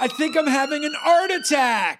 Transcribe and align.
I 0.00 0.08
think 0.08 0.36
I'm 0.36 0.46
having 0.46 0.84
an 0.84 0.94
art 1.04 1.30
attack. 1.30 1.98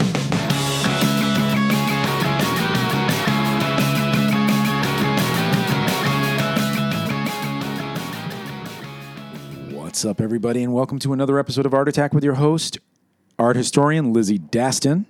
What's 9.70 10.04
up, 10.04 10.20
everybody, 10.20 10.62
and 10.62 10.72
welcome 10.72 10.98
to 11.00 11.12
another 11.12 11.38
episode 11.38 11.66
of 11.66 11.74
Art 11.74 11.86
Attack 11.88 12.14
with 12.14 12.24
your 12.24 12.34
host, 12.34 12.78
art 13.38 13.56
historian 13.56 14.12
Lizzie 14.12 14.38
Dastin, 14.38 15.04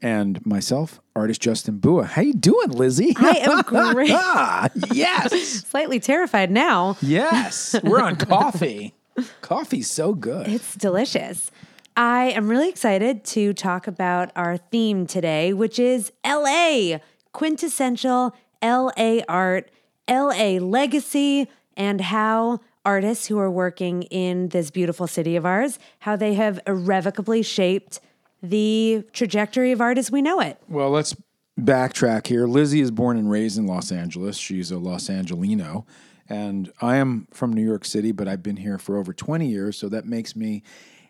and 0.00 0.44
myself, 0.46 1.00
artist 1.14 1.42
Justin 1.42 1.78
Bua. 1.78 2.04
How 2.04 2.22
you 2.22 2.32
doing, 2.32 2.70
Lizzie? 2.70 3.14
I 3.18 3.38
am 3.42 3.62
great. 3.92 4.10
Ah, 4.12 4.70
yes, 4.92 5.32
Slightly 5.66 6.00
terrified 6.00 6.50
now. 6.50 6.96
yes. 7.02 7.76
We're 7.82 8.00
on 8.00 8.16
coffee. 8.16 8.94
Coffee's 9.42 9.90
so 9.90 10.14
good. 10.14 10.48
It's 10.48 10.74
delicious. 10.74 11.50
I 11.96 12.30
am 12.30 12.48
really 12.48 12.68
excited 12.68 13.24
to 13.26 13.52
talk 13.52 13.86
about 13.86 14.32
our 14.34 14.56
theme 14.56 15.06
today, 15.06 15.52
which 15.52 15.78
is 15.78 16.10
LA, 16.26 16.98
quintessential 17.32 18.34
LA 18.60 19.20
art, 19.28 19.70
LA 20.10 20.58
legacy, 20.58 21.48
and 21.76 22.00
how 22.00 22.58
artists 22.84 23.26
who 23.26 23.38
are 23.38 23.50
working 23.50 24.02
in 24.04 24.48
this 24.48 24.72
beautiful 24.72 25.06
city 25.06 25.36
of 25.36 25.46
ours, 25.46 25.78
how 26.00 26.16
they 26.16 26.34
have 26.34 26.58
irrevocably 26.66 27.42
shaped 27.42 28.00
the 28.42 29.04
trajectory 29.12 29.70
of 29.70 29.80
art 29.80 29.96
as 29.96 30.10
we 30.10 30.20
know 30.20 30.40
it. 30.40 30.58
Well, 30.68 30.90
let's 30.90 31.14
backtrack 31.58 32.26
here. 32.26 32.48
Lizzie 32.48 32.80
is 32.80 32.90
born 32.90 33.16
and 33.16 33.30
raised 33.30 33.56
in 33.56 33.66
Los 33.66 33.92
Angeles. 33.92 34.36
She's 34.36 34.72
a 34.72 34.78
Los 34.78 35.08
Angelino. 35.08 35.86
And 36.28 36.72
I 36.80 36.96
am 36.96 37.28
from 37.32 37.52
New 37.52 37.64
York 37.64 37.84
City, 37.84 38.10
but 38.10 38.26
I've 38.26 38.42
been 38.42 38.56
here 38.56 38.78
for 38.78 38.96
over 38.96 39.12
20 39.12 39.46
years. 39.46 39.76
So 39.76 39.88
that 39.90 40.06
makes 40.06 40.34
me 40.34 40.62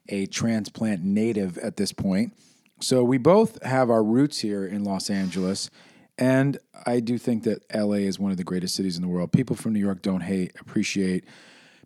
a 0.08 0.26
transplant 0.26 1.02
native 1.02 1.58
at 1.58 1.76
this 1.76 1.92
point. 1.92 2.32
So 2.80 3.02
we 3.04 3.18
both 3.18 3.62
have 3.62 3.90
our 3.90 4.02
roots 4.02 4.40
here 4.40 4.66
in 4.66 4.84
Los 4.84 5.08
Angeles. 5.10 5.70
And 6.18 6.58
I 6.86 7.00
do 7.00 7.18
think 7.18 7.44
that 7.44 7.62
LA 7.74 7.94
is 7.94 8.18
one 8.18 8.30
of 8.30 8.36
the 8.36 8.44
greatest 8.44 8.74
cities 8.74 8.96
in 8.96 9.02
the 9.02 9.08
world. 9.08 9.32
People 9.32 9.56
from 9.56 9.72
New 9.72 9.80
York 9.80 10.02
don't 10.02 10.20
hate, 10.20 10.52
appreciate. 10.60 11.24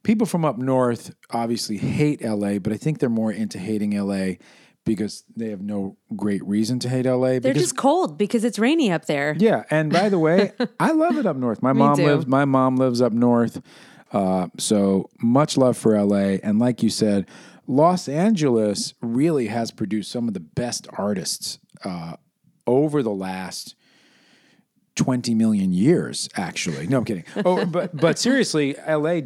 People 0.02 0.26
from 0.26 0.44
up 0.44 0.58
north 0.58 1.14
obviously 1.30 1.76
hate 1.76 2.22
LA, 2.22 2.58
but 2.58 2.72
I 2.72 2.76
think 2.76 2.98
they're 2.98 3.08
more 3.08 3.32
into 3.32 3.58
hating 3.58 3.98
LA 3.98 4.34
because 4.84 5.24
they 5.36 5.50
have 5.50 5.60
no 5.60 5.96
great 6.16 6.44
reason 6.46 6.78
to 6.80 6.88
hate 6.88 7.04
LA. 7.04 7.26
They're 7.26 7.40
because 7.40 7.62
just 7.62 7.76
cold 7.76 8.16
because 8.16 8.44
it's 8.44 8.58
rainy 8.58 8.90
up 8.90 9.04
there. 9.06 9.34
yeah, 9.38 9.64
and 9.70 9.92
by 9.92 10.08
the 10.08 10.18
way, 10.18 10.52
I 10.80 10.92
love 10.92 11.18
it 11.18 11.26
up 11.26 11.36
north. 11.36 11.62
My 11.62 11.72
mom 11.72 11.98
lives. 11.98 12.26
My 12.26 12.44
mom 12.44 12.76
lives 12.76 13.02
up 13.02 13.12
north, 13.12 13.60
uh, 14.12 14.48
so 14.56 15.10
much 15.20 15.56
love 15.56 15.76
for 15.76 16.00
LA. 16.00 16.38
And 16.42 16.58
like 16.58 16.82
you 16.82 16.90
said, 16.90 17.28
Los 17.68 18.08
Angeles 18.08 18.94
really 19.02 19.46
has 19.48 19.70
produced 19.70 20.10
some 20.10 20.26
of 20.26 20.34
the 20.34 20.40
best 20.40 20.88
artists 20.94 21.58
uh, 21.84 22.14
over 22.66 23.02
the 23.02 23.10
last. 23.10 23.74
20 24.96 25.32
million 25.32 25.72
years 25.72 26.28
actually 26.34 26.88
no 26.88 26.98
i'm 26.98 27.04
kidding 27.04 27.24
oh 27.44 27.64
but 27.64 27.96
but 27.96 28.18
seriously 28.18 28.74
la 28.88 29.20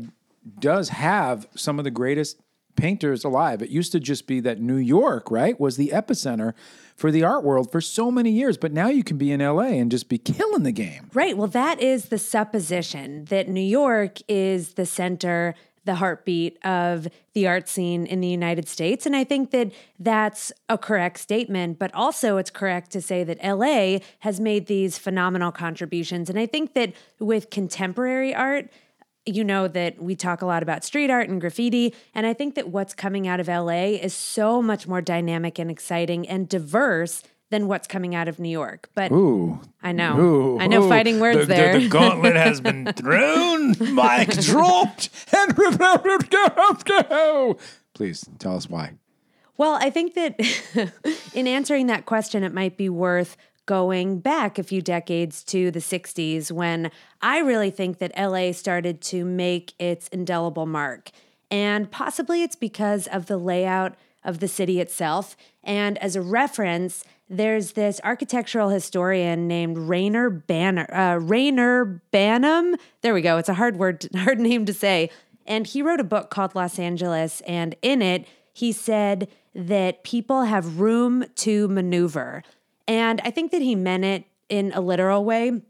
does 0.59 0.91
have 0.91 1.47
some 1.57 1.79
of 1.79 1.85
the 1.85 1.91
greatest 1.91 2.39
painters 2.77 3.25
alive 3.25 3.63
it 3.63 3.71
used 3.71 3.91
to 3.91 3.99
just 3.99 4.27
be 4.27 4.39
that 4.39 4.61
new 4.61 4.77
york 4.77 5.31
right 5.31 5.59
was 5.59 5.79
the 5.79 5.89
epicenter 5.89 6.53
for 6.95 7.11
the 7.11 7.25
art 7.25 7.43
world 7.43 7.73
for 7.73 7.81
so 7.81 8.11
many 8.11 8.31
years 8.31 8.59
but 8.59 8.71
now 8.71 8.89
you 8.89 9.03
can 9.03 9.17
be 9.17 9.33
in 9.33 9.41
la 9.41 9.63
and 9.63 9.91
just 9.91 10.11
be 10.11 10.19
killing 10.19 10.63
the 10.63 10.73
game 10.73 11.09
Right. 11.15 11.37
Well, 11.37 11.49
that 11.49 11.81
is 11.81 12.07
the 12.07 12.19
supposition 12.19 13.27
that 13.27 13.49
New 13.49 13.61
York 13.61 14.19
is 14.29 14.75
the 14.75 14.87
center, 14.87 15.55
the 15.85 15.97
heartbeat 15.97 16.65
of 16.65 17.09
the 17.35 17.47
art 17.47 17.69
scene 17.69 18.07
in 18.07 18.21
the 18.21 18.29
United 18.29 18.69
States. 18.69 19.07
And 19.07 19.17
I 19.17 19.25
think 19.25 19.51
that 19.51 19.73
that's 19.99 20.53
a 20.69 20.79
correct 20.79 21.19
statement, 21.19 21.79
but 21.79 21.93
also 21.95 22.37
it's 22.37 22.51
correct 22.51 22.91
to 22.93 23.01
say 23.01 23.25
that 23.25 23.43
LA 23.43 23.99
has 24.21 24.39
made 24.39 24.67
these 24.67 24.99
phenomenal 24.99 25.51
contributions. 25.51 26.31
And 26.31 26.39
I 26.39 26.47
think 26.47 26.75
that 26.75 26.93
with 27.19 27.51
contemporary 27.51 28.35
art, 28.35 28.71
you 29.25 29.45
know 29.45 29.69
that 29.69 30.03
we 30.03 30.17
talk 30.17 30.43
a 30.43 30.47
lot 30.47 30.63
about 30.63 30.85
street 30.85 31.11
art 31.11 31.29
and 31.29 31.41
graffiti. 31.41 31.95
And 32.15 32.27
I 32.27 32.35
think 32.35 32.55
that 32.57 32.69
what's 32.69 32.95
coming 32.95 33.29
out 33.29 33.41
of 33.41 33.49
LA 33.49 33.95
is 34.01 34.15
so 34.15 34.61
much 34.61 34.89
more 34.89 35.01
dynamic 35.01 35.59
and 35.59 35.71
exciting 35.71 36.29
and 36.29 36.49
diverse 36.49 37.23
than 37.53 37.69
what's 37.69 37.87
coming 37.87 38.15
out 38.17 38.27
of 38.27 38.41
New 38.41 38.49
York. 38.49 38.89
But 38.95 39.13
ooh 39.13 39.61
I 39.83 39.93
know. 39.93 40.19
Ooh, 40.19 40.59
I 40.59 40.67
know 40.67 40.83
ooh. 40.85 40.89
fighting 40.89 41.21
words 41.21 41.39
The- 41.39 41.45
the- 41.47 41.55
there. 41.55 41.79
The, 41.81 41.89
gauntlet 41.99 42.35
has 42.35 42.61
been 42.61 42.93
thrown. 42.93 43.77
mic 43.79 44.31
dropped. 44.41 45.11
And 45.33 45.55
go. 45.55 47.57
Please 47.95 48.29
tell 48.39 48.57
us 48.57 48.69
why. 48.69 48.93
well, 49.57 49.75
I 49.81 49.91
think 49.91 50.15
that 50.15 50.41
in 51.35 51.47
answering 51.47 51.87
that 51.87 52.07
question, 52.07 52.43
it 52.43 52.53
might 52.55 52.77
be 52.77 52.89
worth 52.89 53.37
going 53.67 54.19
back 54.19 54.59
a 54.59 54.63
few 54.63 54.83
decades 54.83 55.45
to 55.45 55.71
the 55.71 55.79
60s 55.79 56.51
when 56.51 56.91
I 57.21 57.39
really 57.39 57.71
think 57.71 57.99
that 57.99 58.13
LA 58.19 58.53
started 58.53 59.01
to 59.03 59.25
make 59.25 59.75
its 59.79 60.09
indelible 60.09 60.67
mark. 60.67 61.11
And 61.51 61.91
possibly 61.91 62.43
it's 62.43 62.57
because 62.57 63.07
of 63.07 63.27
the 63.27 63.37
layout 63.37 63.95
of 64.25 64.41
the 64.41 64.49
city 64.49 64.81
itself. 64.81 65.37
And 65.63 65.97
as 65.99 66.17
a 66.17 66.23
reference, 66.23 67.05
there's 67.33 67.73
this 67.73 68.01
architectural 68.05 68.69
historian 68.69 69.49
named 69.49 69.79
Rainer 69.79 70.29
Banner, 70.29 70.87
uh, 70.95 71.17
Rainer 71.17 72.03
Banham. 72.13 72.75
There 73.01 73.15
we 73.15 73.23
go. 73.23 73.39
It's 73.39 73.49
a 73.49 73.55
hard 73.55 73.79
word, 73.79 74.07
hard 74.17 74.39
name 74.39 74.67
to 74.67 74.75
say. 74.75 75.11
And 75.47 75.67
he 75.67 75.83
wrote 75.83 75.99
a 75.99 76.05
book 76.05 76.31
called 76.31 76.55
Los 76.55 76.79
Angeles. 76.79 77.41
And 77.47 77.75
in 77.81 78.03
it, 78.03 78.27
he 78.53 78.71
said 78.71 79.29
that 79.55 80.05
people 80.05 80.45
have 80.45 80.79
room 80.79 81.25
to 81.37 81.69
maneuver. 81.69 82.43
And 82.87 83.21
I 83.25 83.31
think 83.31 83.51
that 83.53 83.63
he 83.63 83.75
meant 83.75 84.05
it 84.05 84.25
in 84.49 84.71
a 84.75 84.81
literal 84.81 85.25
way. 85.25 85.63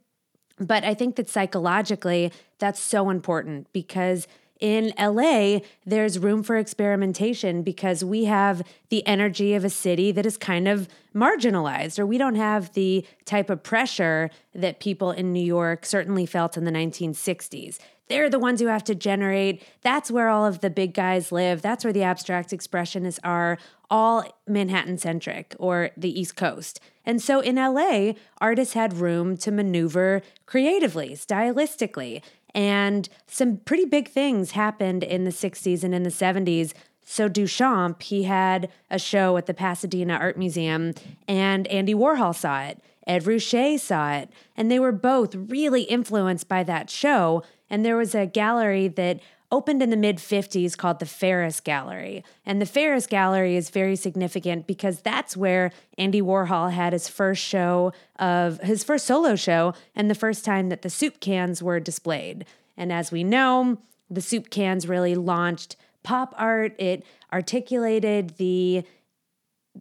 But 0.58 0.84
I 0.84 0.94
think 0.94 1.16
that 1.16 1.28
psychologically, 1.28 2.32
that's 2.58 2.80
so 2.80 3.08
important 3.08 3.72
because 3.72 4.26
in 4.62 4.92
LA, 4.96 5.58
there's 5.84 6.20
room 6.20 6.44
for 6.44 6.56
experimentation 6.56 7.64
because 7.64 8.04
we 8.04 8.26
have 8.26 8.62
the 8.90 9.04
energy 9.08 9.54
of 9.54 9.64
a 9.64 9.68
city 9.68 10.12
that 10.12 10.24
is 10.24 10.36
kind 10.36 10.68
of 10.68 10.88
marginalized, 11.12 11.98
or 11.98 12.06
we 12.06 12.16
don't 12.16 12.36
have 12.36 12.72
the 12.74 13.04
type 13.24 13.50
of 13.50 13.64
pressure 13.64 14.30
that 14.54 14.78
people 14.78 15.10
in 15.10 15.32
New 15.32 15.44
York 15.44 15.84
certainly 15.84 16.26
felt 16.26 16.56
in 16.56 16.64
the 16.64 16.70
1960s. 16.70 17.80
They're 18.06 18.30
the 18.30 18.38
ones 18.38 18.60
who 18.60 18.68
have 18.68 18.84
to 18.84 18.94
generate. 18.94 19.64
That's 19.80 20.12
where 20.12 20.28
all 20.28 20.46
of 20.46 20.60
the 20.60 20.70
big 20.70 20.94
guys 20.94 21.32
live. 21.32 21.60
That's 21.60 21.82
where 21.82 21.92
the 21.92 22.04
abstract 22.04 22.50
expressionists 22.50 23.18
are, 23.24 23.58
all 23.90 24.24
Manhattan 24.46 24.98
centric 24.98 25.56
or 25.58 25.90
the 25.96 26.20
East 26.20 26.36
Coast. 26.36 26.78
And 27.04 27.20
so 27.20 27.40
in 27.40 27.56
LA, 27.56 28.12
artists 28.40 28.74
had 28.74 28.94
room 28.94 29.36
to 29.38 29.50
maneuver 29.50 30.22
creatively, 30.46 31.10
stylistically. 31.14 32.22
And 32.54 33.08
some 33.26 33.58
pretty 33.58 33.84
big 33.84 34.08
things 34.08 34.52
happened 34.52 35.02
in 35.02 35.24
the 35.24 35.30
60s 35.30 35.82
and 35.82 35.94
in 35.94 36.02
the 36.02 36.10
70s. 36.10 36.72
So 37.04 37.28
Duchamp, 37.28 38.02
he 38.02 38.24
had 38.24 38.68
a 38.90 38.98
show 38.98 39.36
at 39.36 39.46
the 39.46 39.54
Pasadena 39.54 40.14
Art 40.14 40.38
Museum, 40.38 40.94
and 41.26 41.66
Andy 41.68 41.94
Warhol 41.94 42.34
saw 42.34 42.62
it. 42.62 42.80
Ed 43.06 43.24
Ruscha 43.24 43.78
saw 43.80 44.12
it, 44.12 44.30
and 44.56 44.70
they 44.70 44.78
were 44.78 44.92
both 44.92 45.34
really 45.34 45.82
influenced 45.82 46.48
by 46.48 46.62
that 46.62 46.88
show. 46.88 47.42
And 47.68 47.84
there 47.84 47.96
was 47.96 48.14
a 48.14 48.26
gallery 48.26 48.86
that 48.88 49.20
opened 49.52 49.82
in 49.82 49.90
the 49.90 49.96
mid 49.96 50.16
50s 50.16 50.76
called 50.76 50.98
the 50.98 51.06
Ferus 51.06 51.62
Gallery. 51.62 52.24
And 52.44 52.60
the 52.60 52.66
Ferus 52.66 53.06
Gallery 53.06 53.54
is 53.54 53.70
very 53.70 53.94
significant 53.94 54.66
because 54.66 55.02
that's 55.02 55.36
where 55.36 55.70
Andy 55.98 56.22
Warhol 56.22 56.72
had 56.72 56.94
his 56.94 57.06
first 57.06 57.44
show 57.44 57.92
of 58.18 58.58
his 58.62 58.82
first 58.82 59.06
solo 59.06 59.36
show 59.36 59.74
and 59.94 60.10
the 60.10 60.14
first 60.16 60.44
time 60.44 60.70
that 60.70 60.82
the 60.82 60.90
soup 60.90 61.20
cans 61.20 61.62
were 61.62 61.78
displayed. 61.78 62.46
And 62.76 62.90
as 62.90 63.12
we 63.12 63.22
know, 63.22 63.78
the 64.10 64.22
soup 64.22 64.50
cans 64.50 64.88
really 64.88 65.14
launched 65.14 65.76
pop 66.02 66.34
art. 66.36 66.74
It 66.80 67.04
articulated 67.32 68.36
the 68.38 68.84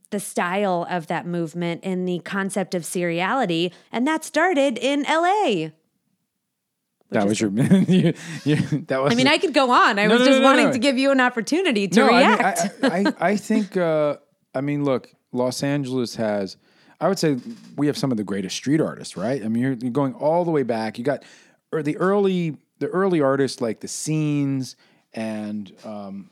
the 0.10 0.22
style 0.22 0.88
of 0.90 1.08
that 1.08 1.26
movement 1.26 1.82
and 1.84 2.08
the 2.08 2.20
concept 2.20 2.74
of 2.74 2.84
seriality, 2.84 3.74
and 3.92 4.08
that 4.08 4.24
started 4.24 4.78
in 4.78 5.04
LA. 5.04 5.72
That 7.12 7.28
was 7.28 7.40
your. 7.40 7.52
you, 7.52 8.14
you, 8.46 8.56
that 8.88 9.02
was. 9.02 9.12
I 9.12 9.16
mean, 9.16 9.28
I 9.28 9.38
could 9.38 9.54
go 9.54 9.70
on. 9.72 10.00
I 10.00 10.06
No, 10.06 10.14
was 10.14 10.22
no, 10.22 10.26
just 10.28 10.40
no, 10.40 10.46
wanting 10.46 10.72
to 10.72 10.80
give 10.80 10.98
you 10.98 11.12
an 11.12 11.20
opportunity 11.20 11.88
to 11.90 12.04
react. 12.04 12.74
I, 12.84 13.00
mean, 13.00 13.08
I, 13.08 13.10
I, 13.10 13.30
I 13.32 13.36
think. 13.36 13.78
Uh, 13.78 14.18
I 14.56 14.62
mean, 14.62 14.84
look, 14.84 15.14
Los 15.32 15.62
Angeles 15.64 16.16
has. 16.16 16.58
I 17.00 17.08
would 17.08 17.20
say 17.20 17.38
we 17.76 17.88
have 17.88 17.98
some 17.98 18.12
of 18.12 18.18
the 18.18 18.24
greatest 18.24 18.56
street 18.56 18.80
artists, 18.80 19.18
right? 19.18 19.44
I 19.44 19.48
mean, 19.48 19.64
you're, 19.64 19.74
you're 19.74 19.92
going 19.92 20.14
all 20.14 20.46
the 20.46 20.52
way 20.52 20.64
back. 20.64 20.98
You 20.98 21.04
got 21.04 21.24
or 21.72 21.82
the 21.84 21.98
early, 21.98 22.58
the 22.80 22.88
early 22.88 23.22
artists 23.22 23.60
like 23.62 23.80
the 23.80 23.88
Scenes 23.88 24.76
and 25.14 25.74
um, 25.84 26.30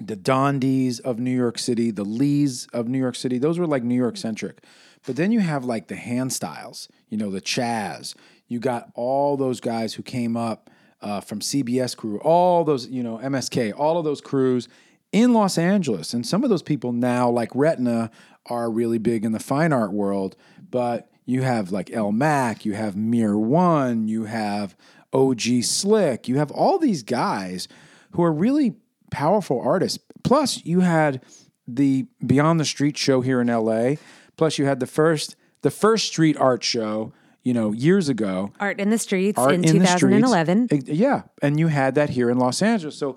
the 0.00 0.16
Dondis 0.16 1.00
of 1.00 1.18
New 1.18 1.36
York 1.36 1.58
City, 1.58 1.90
the 1.90 2.04
Lees 2.04 2.66
of 2.72 2.88
New 2.88 2.98
York 2.98 3.16
City. 3.16 3.38
Those 3.38 3.58
were 3.58 3.66
like 3.66 3.82
New 3.82 3.96
York 3.96 4.16
centric. 4.16 4.62
But 5.06 5.16
then 5.16 5.32
you 5.32 5.40
have 5.40 5.64
like 5.64 5.88
the 5.88 5.96
hand 5.96 6.32
styles, 6.32 6.88
you 7.08 7.16
know, 7.16 7.30
the 7.30 7.40
Chaz. 7.40 8.14
You 8.48 8.58
got 8.58 8.90
all 8.94 9.36
those 9.36 9.60
guys 9.60 9.94
who 9.94 10.02
came 10.02 10.36
up 10.36 10.70
uh, 11.00 11.20
from 11.20 11.40
CBS 11.40 11.96
crew, 11.96 12.18
all 12.20 12.64
those, 12.64 12.88
you 12.88 13.02
know, 13.02 13.18
MSK, 13.18 13.72
all 13.78 13.98
of 13.98 14.04
those 14.04 14.20
crews 14.20 14.68
in 15.12 15.32
Los 15.32 15.58
Angeles. 15.58 16.12
And 16.12 16.26
some 16.26 16.44
of 16.44 16.50
those 16.50 16.62
people 16.62 16.92
now, 16.92 17.30
like 17.30 17.50
Retna, 17.50 18.10
are 18.46 18.70
really 18.70 18.98
big 18.98 19.24
in 19.24 19.32
the 19.32 19.38
fine 19.38 19.72
art 19.72 19.92
world. 19.92 20.36
But 20.70 21.10
you 21.24 21.42
have 21.42 21.70
like 21.70 21.90
El 21.92 22.12
Mac, 22.12 22.64
you 22.64 22.74
have 22.74 22.96
Mear 22.96 23.36
One, 23.38 24.08
you 24.08 24.24
have 24.24 24.76
OG 25.12 25.62
Slick, 25.62 26.28
you 26.28 26.38
have 26.38 26.50
all 26.50 26.78
these 26.78 27.02
guys 27.02 27.68
who 28.12 28.22
are 28.22 28.32
really 28.32 28.76
powerful 29.10 29.60
artists. 29.60 29.98
Plus, 30.24 30.64
you 30.64 30.80
had 30.80 31.22
the 31.66 32.06
Beyond 32.24 32.58
the 32.58 32.64
Street 32.64 32.96
show 32.96 33.20
here 33.20 33.40
in 33.40 33.48
LA. 33.48 33.96
Plus, 34.36 34.58
you 34.58 34.64
had 34.64 34.80
the 34.80 34.86
first 34.86 35.36
the 35.62 35.70
first 35.70 36.06
street 36.06 36.36
art 36.36 36.62
show, 36.62 37.12
you 37.48 37.54
know, 37.54 37.72
years 37.72 38.10
ago. 38.10 38.52
Art 38.60 38.78
in 38.78 38.90
the 38.90 38.98
Streets 38.98 39.38
in, 39.38 39.64
in 39.64 39.78
the 39.78 39.86
Streets. 39.86 40.20
2011. 40.20 40.68
Yeah, 40.84 41.22
and 41.40 41.58
you 41.58 41.68
had 41.68 41.94
that 41.94 42.10
here 42.10 42.28
in 42.28 42.38
Los 42.38 42.60
Angeles. 42.60 42.94
So 42.94 43.16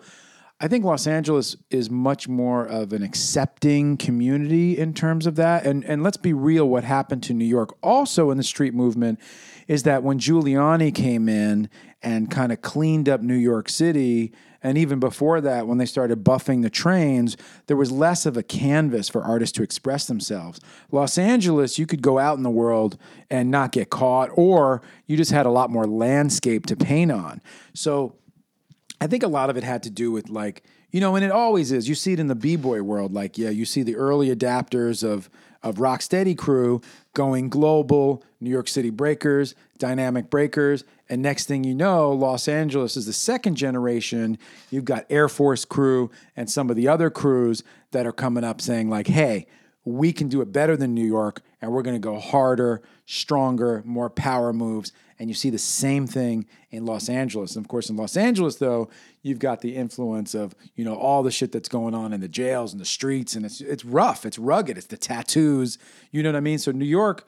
I 0.61 0.69
think 0.69 0.85
Los 0.85 1.05
Angeles 1.05 1.57
is 1.69 1.89
much 1.89 2.29
more 2.29 2.65
of 2.65 2.93
an 2.93 3.03
accepting 3.03 3.97
community 3.97 4.77
in 4.77 4.93
terms 4.93 5.27
of 5.27 5.35
that. 5.35 5.65
And 5.65 5.83
and 5.83 6.01
let's 6.01 6.15
be 6.15 6.31
real, 6.31 6.69
what 6.69 6.85
happened 6.85 7.23
to 7.23 7.33
New 7.33 7.43
York 7.43 7.75
also 7.83 8.31
in 8.31 8.37
the 8.37 8.43
street 8.43 8.73
movement 8.73 9.19
is 9.67 9.83
that 9.83 10.01
when 10.01 10.17
Giuliani 10.17 10.95
came 10.95 11.27
in 11.27 11.69
and 12.01 12.31
kind 12.31 12.53
of 12.53 12.61
cleaned 12.61 13.09
up 13.09 13.19
New 13.19 13.35
York 13.35 13.67
City, 13.67 14.31
and 14.63 14.77
even 14.77 14.99
before 14.99 15.41
that, 15.41 15.67
when 15.67 15.77
they 15.77 15.85
started 15.85 16.23
buffing 16.23 16.61
the 16.61 16.69
trains, 16.69 17.35
there 17.67 17.77
was 17.77 17.91
less 17.91 18.25
of 18.25 18.37
a 18.37 18.43
canvas 18.43 19.09
for 19.09 19.23
artists 19.23 19.55
to 19.57 19.63
express 19.63 20.05
themselves. 20.05 20.59
Los 20.91 21.17
Angeles, 21.17 21.79
you 21.79 21.87
could 21.87 22.01
go 22.01 22.19
out 22.19 22.37
in 22.37 22.43
the 22.43 22.49
world 22.49 22.97
and 23.29 23.49
not 23.49 23.71
get 23.71 23.89
caught, 23.89 24.29
or 24.33 24.81
you 25.07 25.17
just 25.17 25.31
had 25.31 25.45
a 25.45 25.51
lot 25.51 25.69
more 25.69 25.87
landscape 25.87 26.65
to 26.67 26.75
paint 26.75 27.11
on. 27.11 27.41
So 27.73 28.15
I 28.99 29.07
think 29.07 29.23
a 29.23 29.27
lot 29.27 29.49
of 29.49 29.57
it 29.57 29.63
had 29.63 29.83
to 29.83 29.89
do 29.89 30.11
with 30.11 30.29
like, 30.29 30.63
you 30.91 30.99
know, 30.99 31.15
and 31.15 31.25
it 31.25 31.31
always 31.31 31.71
is. 31.71 31.89
You 31.89 31.95
see 31.95 32.13
it 32.13 32.19
in 32.19 32.27
the 32.27 32.35
b-boy 32.35 32.83
world. 32.83 33.13
Like, 33.13 33.37
yeah, 33.37 33.49
you 33.49 33.65
see 33.65 33.81
the 33.81 33.95
early 33.95 34.33
adapters 34.35 35.03
of 35.03 35.29
of 35.63 35.75
Rocksteady 35.75 36.37
crew 36.37 36.81
going 37.13 37.49
global, 37.49 38.23
New 38.39 38.49
York 38.49 38.67
City 38.67 38.89
Breakers, 38.89 39.53
Dynamic 39.77 40.29
Breakers, 40.29 40.83
and 41.11 41.21
next 41.21 41.45
thing 41.45 41.65
you 41.65 41.75
know, 41.75 42.09
Los 42.11 42.47
Angeles 42.47 42.95
is 42.95 43.05
the 43.05 43.13
second 43.13 43.55
generation. 43.55 44.37
You've 44.69 44.85
got 44.85 45.05
Air 45.09 45.27
Force 45.27 45.65
crew 45.65 46.09
and 46.37 46.49
some 46.49 46.69
of 46.69 46.77
the 46.77 46.87
other 46.87 47.09
crews 47.09 47.63
that 47.91 48.07
are 48.07 48.13
coming 48.13 48.45
up 48.45 48.61
saying 48.61 48.89
like, 48.89 49.07
"Hey, 49.07 49.45
we 49.83 50.13
can 50.13 50.29
do 50.29 50.41
it 50.41 50.53
better 50.53 50.77
than 50.77 50.93
New 50.93 51.05
York, 51.05 51.41
and 51.61 51.71
we're 51.71 51.81
going 51.81 51.95
to 51.95 51.99
go 51.99 52.17
harder, 52.19 52.81
stronger, 53.05 53.81
more 53.85 54.09
power 54.09 54.53
moves. 54.53 54.93
And 55.19 55.29
you 55.29 55.33
see 55.33 55.49
the 55.49 55.57
same 55.57 56.07
thing 56.07 56.47
in 56.71 56.85
Los 56.85 57.09
Angeles. 57.09 57.55
And 57.55 57.63
of 57.63 57.69
course, 57.69 57.89
in 57.89 57.97
Los 57.97 58.15
Angeles, 58.15 58.55
though, 58.55 58.89
you've 59.21 59.39
got 59.39 59.61
the 59.61 59.75
influence 59.75 60.33
of 60.33 60.55
you 60.75 60.85
know 60.85 60.95
all 60.95 61.23
the 61.23 61.31
shit 61.31 61.51
that's 61.51 61.69
going 61.69 61.93
on 61.93 62.13
in 62.13 62.21
the 62.21 62.27
jails 62.27 62.71
and 62.71 62.79
the 62.81 62.85
streets, 62.85 63.35
and 63.35 63.45
it's 63.45 63.59
it's 63.59 63.83
rough, 63.83 64.25
it's 64.25 64.39
rugged, 64.39 64.77
it's 64.77 64.87
the 64.87 64.97
tattoos. 64.97 65.77
You 66.11 66.23
know 66.23 66.29
what 66.29 66.37
I 66.37 66.41
mean? 66.41 66.57
So 66.57 66.71
New 66.71 66.85
York, 66.85 67.27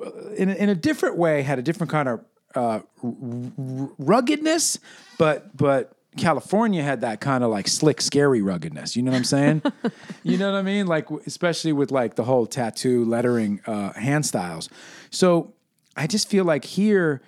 uh, 0.00 0.30
in 0.36 0.48
a, 0.48 0.54
in 0.54 0.68
a 0.68 0.74
different 0.74 1.16
way, 1.16 1.42
had 1.42 1.58
a 1.58 1.62
different 1.62 1.90
kind 1.90 2.08
of 2.08 2.24
uh, 2.54 2.80
ruggedness, 3.02 4.78
but 5.18 5.56
but 5.56 5.92
California 6.16 6.82
had 6.82 7.02
that 7.02 7.20
kind 7.20 7.44
of 7.44 7.50
like 7.50 7.68
slick, 7.68 8.00
scary 8.00 8.42
ruggedness. 8.42 8.96
You 8.96 9.02
know 9.02 9.12
what 9.12 9.18
I'm 9.18 9.24
saying? 9.24 9.62
you 10.22 10.36
know 10.36 10.52
what 10.52 10.58
I 10.58 10.62
mean? 10.62 10.86
Like 10.86 11.08
especially 11.26 11.72
with 11.72 11.90
like 11.90 12.16
the 12.16 12.24
whole 12.24 12.46
tattoo 12.46 13.04
lettering 13.04 13.60
uh, 13.66 13.92
hand 13.92 14.26
styles. 14.26 14.68
So 15.10 15.54
I 15.96 16.06
just 16.06 16.28
feel 16.28 16.44
like 16.44 16.64
here, 16.64 17.22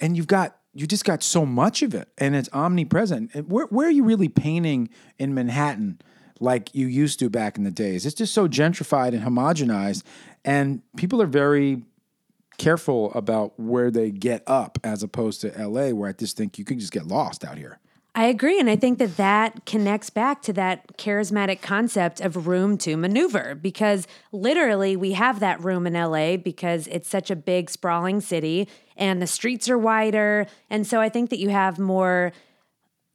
and 0.00 0.16
you've 0.16 0.26
got 0.26 0.56
you 0.72 0.86
just 0.86 1.04
got 1.04 1.22
so 1.22 1.44
much 1.44 1.82
of 1.82 1.94
it, 1.94 2.08
and 2.18 2.34
it's 2.34 2.48
omnipresent. 2.52 3.34
Where 3.48 3.66
where 3.66 3.88
are 3.88 3.92
you 3.92 4.04
really 4.04 4.28
painting 4.28 4.88
in 5.18 5.34
Manhattan? 5.34 6.00
Like 6.40 6.74
you 6.74 6.86
used 6.86 7.18
to 7.18 7.28
back 7.28 7.58
in 7.58 7.64
the 7.64 7.70
days. 7.70 8.06
It's 8.06 8.14
just 8.14 8.32
so 8.32 8.48
gentrified 8.48 9.08
and 9.08 9.22
homogenized, 9.22 10.02
and 10.44 10.82
people 10.96 11.20
are 11.22 11.26
very 11.26 11.82
careful 12.60 13.10
about 13.14 13.58
where 13.58 13.90
they 13.90 14.10
get 14.10 14.42
up 14.46 14.78
as 14.84 15.02
opposed 15.02 15.40
to 15.40 15.48
LA, 15.48 15.88
where 15.90 16.10
I 16.10 16.12
just 16.12 16.36
think 16.36 16.58
you 16.58 16.64
could 16.64 16.78
just 16.78 16.92
get 16.92 17.06
lost 17.06 17.42
out 17.42 17.56
here. 17.56 17.78
I 18.14 18.26
agree. 18.26 18.60
And 18.60 18.68
I 18.68 18.76
think 18.76 18.98
that 18.98 19.16
that 19.16 19.64
connects 19.64 20.10
back 20.10 20.42
to 20.42 20.52
that 20.52 20.98
charismatic 20.98 21.62
concept 21.62 22.20
of 22.20 22.46
room 22.46 22.76
to 22.78 22.98
maneuver 22.98 23.54
because 23.54 24.06
literally 24.30 24.94
we 24.94 25.12
have 25.12 25.40
that 25.40 25.62
room 25.64 25.86
in 25.86 25.94
LA 25.94 26.36
because 26.36 26.86
it's 26.88 27.08
such 27.08 27.30
a 27.30 27.36
big, 27.36 27.70
sprawling 27.70 28.20
city 28.20 28.68
and 28.94 29.22
the 29.22 29.26
streets 29.26 29.70
are 29.70 29.78
wider. 29.78 30.46
And 30.68 30.86
so 30.86 31.00
I 31.00 31.08
think 31.08 31.30
that 31.30 31.38
you 31.38 31.48
have 31.48 31.78
more 31.78 32.32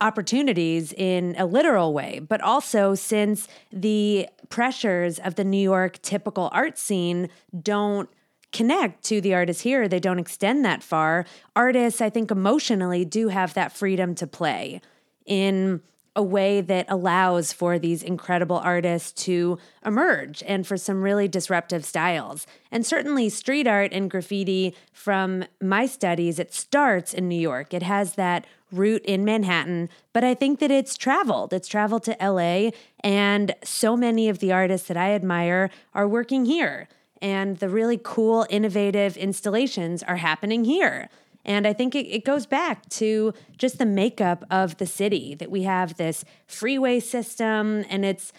opportunities 0.01 0.91
in 0.94 1.36
a 1.38 1.45
literal 1.45 1.94
way, 1.94 2.19
but 2.19 2.41
also 2.41 2.95
since 2.95 3.48
the 3.71 4.27
pressures 4.50 5.19
of 5.19 5.36
the 5.36 5.44
New 5.44 5.62
York 5.62 6.01
typical 6.01 6.50
art 6.51 6.80
scene 6.80 7.30
don't 7.62 8.09
connect 8.55 9.03
to 9.03 9.19
the 9.19 9.33
artists 9.33 9.63
here, 9.63 9.87
they 9.87 9.99
don't 9.99 10.17
extend 10.17 10.63
that 10.63 10.81
far. 10.81 11.25
Artists, 11.55 11.99
I 11.99 12.09
think, 12.09 12.31
emotionally 12.31 13.03
do 13.03 13.27
have 13.27 13.53
that 13.53 13.73
freedom 13.73 14.15
to 14.15 14.25
play 14.25 14.79
in 15.25 15.81
a 16.15 16.23
way 16.23 16.61
that 16.61 16.85
allows 16.87 17.51
for 17.51 17.77
these 17.77 18.01
incredible 18.01 18.55
artists 18.59 19.11
to 19.25 19.57
emerge 19.85 20.41
and 20.47 20.65
for 20.65 20.77
some 20.77 21.01
really 21.01 21.27
disruptive 21.27 21.83
styles. 21.83 22.47
And 22.71 22.85
certainly, 22.85 23.27
street 23.27 23.67
art 23.67 23.91
and 23.91 24.09
graffiti, 24.09 24.73
from 24.93 25.43
my 25.61 25.85
studies, 25.85 26.39
it 26.39 26.53
starts 26.53 27.13
in 27.13 27.27
New 27.27 27.39
York. 27.39 27.73
It 27.73 27.83
has 27.83 28.15
that 28.15 28.47
root 28.71 29.03
in 29.03 29.25
Manhattan, 29.25 29.89
but 30.13 30.23
I 30.23 30.33
think 30.33 30.59
that 30.59 30.71
it's 30.71 30.95
traveled. 30.95 31.51
It's 31.51 31.67
traveled 31.67 32.03
to 32.03 32.15
LA, 32.21 32.71
and 33.03 33.53
so 33.65 33.97
many 33.97 34.29
of 34.29 34.39
the 34.39 34.53
artists 34.53 34.87
that 34.87 34.97
I 34.97 35.11
admire 35.11 35.69
are 35.93 36.07
working 36.07 36.45
here. 36.45 36.87
And 37.21 37.57
the 37.57 37.69
really 37.69 38.00
cool, 38.01 38.45
innovative 38.50 39.17
installations 39.17 40.03
are 40.03 40.17
happening 40.17 40.65
here. 40.65 41.09
And 41.45 41.67
I 41.67 41.73
think 41.73 41.95
it, 41.95 42.07
it 42.07 42.25
goes 42.25 42.45
back 42.45 42.89
to 42.89 43.33
just 43.57 43.77
the 43.77 43.85
makeup 43.85 44.44
of 44.50 44.77
the 44.77 44.85
city 44.85 45.35
that 45.35 45.51
we 45.51 45.63
have 45.63 45.97
this 45.97 46.25
freeway 46.47 47.00
system 47.00 47.85
and 47.89 48.03
it's 48.03 48.33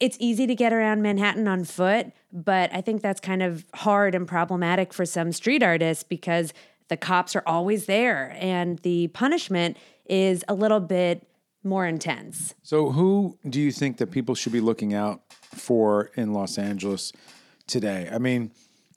it's 0.00 0.16
easy 0.20 0.46
to 0.46 0.54
get 0.54 0.72
around 0.72 1.02
Manhattan 1.02 1.48
on 1.48 1.64
foot, 1.64 2.12
but 2.32 2.72
I 2.72 2.80
think 2.80 3.02
that's 3.02 3.20
kind 3.20 3.42
of 3.42 3.64
hard 3.74 4.14
and 4.14 4.28
problematic 4.28 4.92
for 4.92 5.04
some 5.04 5.32
street 5.32 5.60
artists 5.60 6.04
because 6.04 6.52
the 6.86 6.96
cops 6.96 7.34
are 7.34 7.42
always 7.46 7.86
there 7.86 8.36
and 8.38 8.78
the 8.80 9.08
punishment 9.08 9.76
is 10.06 10.44
a 10.48 10.54
little 10.54 10.80
bit 10.80 11.26
more 11.64 11.84
intense. 11.84 12.54
So, 12.62 12.90
who 12.90 13.38
do 13.48 13.60
you 13.60 13.72
think 13.72 13.96
that 13.98 14.12
people 14.12 14.34
should 14.34 14.52
be 14.52 14.60
looking 14.60 14.94
out 14.94 15.20
for 15.54 16.10
in 16.14 16.32
Los 16.32 16.58
Angeles 16.58 17.12
today? 17.68 18.08
I 18.12 18.18
mean, 18.18 18.50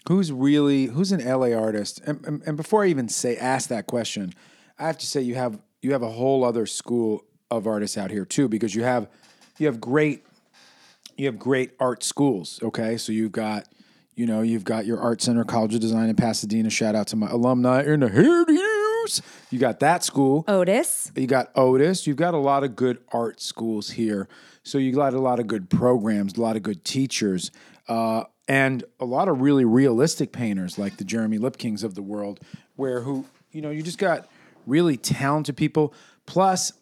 who's 0.08 0.32
really 0.32 0.86
who's 0.86 1.12
an 1.12 1.24
LA 1.24 1.54
artist? 1.54 2.02
And, 2.06 2.26
and, 2.26 2.42
and 2.46 2.58
before 2.58 2.84
I 2.84 2.88
even 2.88 3.10
say 3.10 3.38
ask 3.38 3.70
that 3.70 3.88
question, 3.88 4.34
I 4.80 4.88
have 4.88 4.98
to 5.00 5.06
say 5.06 5.22
you 5.22 5.36
have 5.36 5.60
you 5.82 5.92
have 5.92 6.04
a 6.04 6.10
whole 6.10 6.44
other 6.44 6.66
school 6.66 7.26
of 7.50 7.68
artists 7.68 7.98
out 7.98 8.12
here 8.12 8.26
too, 8.26 8.48
because 8.48 8.74
you 8.74 8.84
have 8.84 9.10
you 9.60 9.68
have 9.68 9.80
great 9.80 10.24
you 11.18 11.26
have 11.28 11.38
great 11.38 11.72
art 11.80 12.04
schools. 12.04 12.60
Okay, 12.64 12.98
so 12.98 13.12
you've 13.12 13.32
got 13.32 13.68
you 14.16 14.26
know 14.26 14.42
you've 14.42 14.64
got 14.64 14.86
your 14.86 15.00
Art 15.00 15.22
Center 15.22 15.44
College 15.44 15.76
of 15.76 15.82
Design 15.82 16.10
in 16.10 16.16
Pasadena. 16.16 16.70
Shout 16.70 16.96
out 16.96 17.08
to 17.08 17.16
my 17.16 17.30
alumni 17.30 17.84
in 17.84 18.00
the 18.00 18.10
Hills. 18.10 19.22
You 19.50 19.60
got 19.60 19.80
that 19.80 20.04
school. 20.04 20.46
Otis. 20.48 21.12
You 21.16 21.28
got 21.28 21.52
Otis. 21.56 22.08
You've 22.08 22.18
got 22.18 22.34
a 22.34 22.38
lot 22.38 22.64
of 22.64 22.76
good 22.76 23.00
art 23.12 23.42
schools 23.42 23.92
here. 23.92 24.28
So 24.64 24.78
you 24.78 24.92
got 24.92 25.14
a 25.14 25.20
lot 25.20 25.40
of 25.40 25.48
good 25.48 25.70
programs, 25.70 26.38
a 26.38 26.42
lot 26.42 26.56
of 26.56 26.62
good 26.64 26.86
teachers, 26.86 27.52
uh, 27.88 28.26
and 28.48 28.84
a 29.00 29.06
lot 29.06 29.28
of 29.28 29.42
really 29.42 29.66
realistic 29.66 30.32
painters 30.32 30.78
like 30.78 30.98
the 30.98 31.04
Jeremy 31.04 31.38
Lipkings 31.38 31.84
of 31.84 31.96
the 31.96 32.02
world, 32.02 32.40
where 32.76 33.02
who 33.02 33.26
you 33.52 33.62
know 33.62 33.70
you 33.70 33.82
just 33.84 33.98
got 33.98 34.28
really 34.66 34.98
talented 34.98 35.58
people. 35.58 35.94
Plus, 36.26 36.74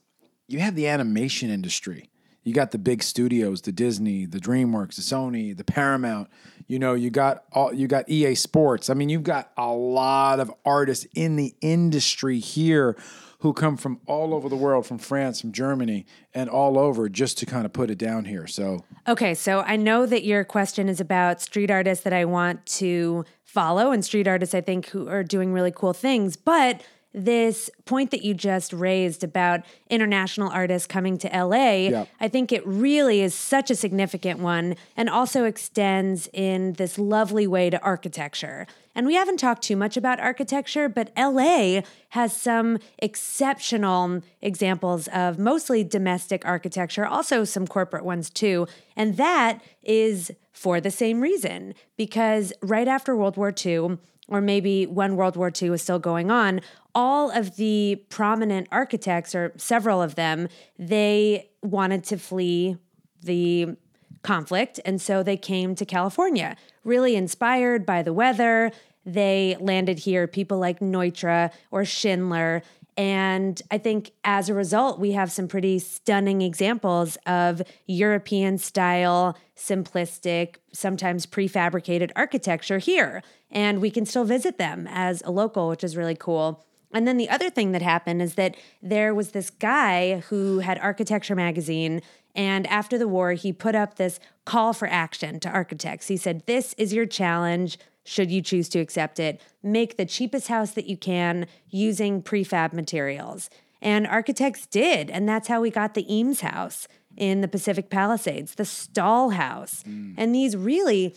you 0.48 0.60
have 0.60 0.76
the 0.76 0.88
animation 0.88 1.50
industry. 1.50 2.10
You 2.44 2.54
got 2.54 2.72
the 2.72 2.78
big 2.78 3.04
studios, 3.04 3.62
the 3.62 3.72
Disney, 3.72 4.26
the 4.26 4.40
DreamWorks, 4.40 4.96
the 4.96 5.02
Sony, 5.02 5.56
the 5.56 5.64
Paramount. 5.64 6.30
You 6.68 6.80
know, 6.80 6.94
you 6.94 7.10
got 7.10 7.44
all 7.52 7.74
you 7.74 7.88
got 7.88 8.10
EA 8.10 8.36
Sports. 8.36 8.90
I 8.90 8.94
mean, 8.94 9.10
you've 9.10 9.24
got 9.24 9.52
a 9.58 9.72
lot 9.72 10.40
of 10.40 10.52
artists 10.66 11.06
in 11.14 11.36
the 11.36 11.54
industry 11.62 12.40
here 12.40 12.96
who 13.40 13.54
come 13.54 13.78
from 13.78 14.00
all 14.06 14.34
over 14.34 14.50
the 14.50 14.56
world, 14.56 14.86
from 14.86 14.98
France, 14.98 15.42
from 15.42 15.52
Germany, 15.52 16.06
and 16.34 16.50
all 16.50 16.78
over 16.78 17.08
just 17.08 17.38
to 17.38 17.46
kind 17.46 17.66
of 17.66 17.74
put 17.74 17.90
it 17.90 17.98
down 17.98 18.26
here. 18.26 18.48
So 18.48 18.84
Okay, 19.08 19.34
so 19.34 19.62
I 19.62 19.76
know 19.76 20.06
that 20.06 20.24
your 20.24 20.44
question 20.44 20.90
is 20.90 21.00
about 21.00 21.42
street 21.42 21.72
artists 21.72 22.04
that 22.04 22.14
I 22.14 22.26
want 22.26 22.66
to 22.68 23.26
follow 23.44 23.92
and 23.92 24.04
street 24.04 24.28
artists 24.28 24.54
I 24.54 24.62
think 24.62 24.88
who 24.90 25.08
are 25.08 25.24
doing 25.24 25.54
really 25.54 25.72
cool 25.72 25.94
things, 25.94 26.36
but 26.36 26.82
this 27.14 27.70
point 27.86 28.12
that 28.12 28.24
you 28.24 28.34
just 28.34 28.72
raised 28.72 29.24
about 29.24 29.62
international 29.90 30.50
artists 30.50 30.86
coming 30.86 31.18
to 31.18 31.28
LA, 31.28 31.90
Yeah. 31.90 32.06
I 32.20 32.28
think 32.28 32.52
it 32.52 32.66
really 32.68 33.22
is 33.22 33.34
such 33.34 33.72
a 33.72 33.76
significant 33.76 34.40
one 34.40 34.76
and 34.96 35.10
also 35.10 35.46
extends 35.46 36.30
in 36.34 36.74
this 36.74 37.00
lovely 37.00 37.48
way 37.48 37.70
to 37.72 37.82
architecture. 37.82 38.68
And 38.94 39.08
we 39.08 39.16
haven't 39.16 39.38
talked 39.38 39.64
too 39.64 39.76
much 39.76 39.98
about 39.98 40.20
architecture, 40.20 40.90
but 40.90 41.12
LA 41.18 41.82
has 42.10 42.36
some 42.36 42.78
exceptional 43.00 44.22
examples 44.42 45.08
of 45.08 45.40
mostly 45.40 45.84
domestic 45.84 46.46
architecture, 46.46 47.06
also 47.06 47.44
some 47.44 47.66
corporate 47.66 48.04
ones 48.04 48.30
too. 48.30 48.68
And 48.96 49.18
that 49.18 49.62
is 49.84 50.32
for 50.52 50.82
the 50.82 50.92
same 50.92 51.22
reason, 51.22 51.74
because 51.96 52.52
right 52.62 52.88
after 52.88 53.16
World 53.16 53.38
War 53.38 53.54
II, 53.66 53.98
or 54.28 54.42
maybe 54.42 54.86
when 54.86 55.16
World 55.16 55.36
War 55.36 55.52
II 55.60 55.72
was 55.72 55.82
still 55.82 56.00
going 56.00 56.30
on, 56.30 56.62
all 56.96 57.32
of 57.32 57.56
the 57.56 58.04
prominent 58.10 58.68
architects, 58.72 59.36
or 59.36 59.54
several 59.58 60.02
of 60.02 60.16
them, 60.16 60.48
they 60.78 61.50
wanted 61.62 62.04
to 62.06 62.18
flee 62.18 62.78
the 63.22 63.76
conflict. 64.22 64.80
And 64.86 65.02
so 65.02 65.24
they 65.24 65.38
came 65.38 65.76
to 65.76 65.86
California, 65.86 66.56
really 66.84 67.16
inspired 67.16 67.86
by 67.86 68.02
the 68.02 68.14
weather. 68.14 68.72
They 69.06 69.56
landed 69.60 70.00
here, 70.00 70.28
people 70.28 70.60
like 70.60 70.80
Neutra 70.80 71.52
or 71.72 71.86
Schindler. 71.86 72.64
And 72.98 73.62
I 73.72 73.78
think 73.78 74.12
as 74.26 74.50
a 74.50 74.54
result, 74.54 75.00
we 75.00 75.14
have 75.14 75.32
some 75.32 75.48
pretty 75.48 75.80
stunning 75.80 76.42
examples 76.42 77.18
of 77.26 77.62
European 77.88 78.58
style, 78.58 79.38
simplistic, 79.56 80.56
sometimes 80.74 81.26
prefabricated 81.26 82.12
architecture 82.18 82.78
here. 82.78 83.24
And 83.50 83.80
we 83.80 83.90
can 83.90 84.06
still 84.06 84.26
visit 84.26 84.58
them 84.58 84.86
as 84.90 85.22
a 85.24 85.32
local, 85.32 85.70
which 85.70 85.84
is 85.84 85.96
really 85.96 86.16
cool. 86.16 86.66
And 86.94 87.08
then 87.08 87.18
the 87.18 87.30
other 87.30 87.50
thing 87.50 87.72
that 87.72 87.82
happened 87.82 88.22
is 88.22 88.36
that 88.36 88.56
there 88.82 89.14
was 89.14 89.32
this 89.32 89.50
guy 89.50 90.20
who 90.30 90.60
had 90.60 90.80
Architecture 90.80 91.36
Magazine. 91.36 92.02
And 92.36 92.66
after 92.68 92.98
the 92.98 93.08
war, 93.08 93.34
he 93.34 93.54
put 93.54 93.76
up 93.76 93.96
this 93.96 94.20
call 94.46 94.74
for 94.74 94.88
action 94.88 95.40
to 95.42 95.50
architects. 95.50 96.08
He 96.08 96.18
said, 96.18 96.44
This 96.46 96.74
is 96.78 96.94
your 96.94 97.06
challenge. 97.06 97.78
Should 98.06 98.32
you 98.32 98.42
choose 98.42 98.70
to 98.70 98.80
accept 98.80 99.20
it, 99.20 99.40
make 99.62 99.98
the 99.98 100.06
cheapest 100.06 100.48
house 100.48 100.72
that 100.72 100.88
you 100.88 100.98
can 100.98 101.46
using 101.70 102.24
prefab 102.24 102.74
materials. 102.74 103.52
And 103.84 104.08
architects 104.08 104.66
did. 104.66 105.12
And 105.12 105.30
that's 105.30 105.48
how 105.48 105.62
we 105.62 105.70
got 105.70 105.94
the 105.94 106.12
Eames 106.12 106.42
house 106.42 106.88
in 107.16 107.42
the 107.42 107.48
Pacific 107.48 107.90
Palisades, 107.90 108.56
the 108.56 108.66
Stahl 108.66 109.32
house, 109.32 109.84
mm. 109.84 110.16
and 110.18 110.34
these 110.34 110.56
really 110.58 111.16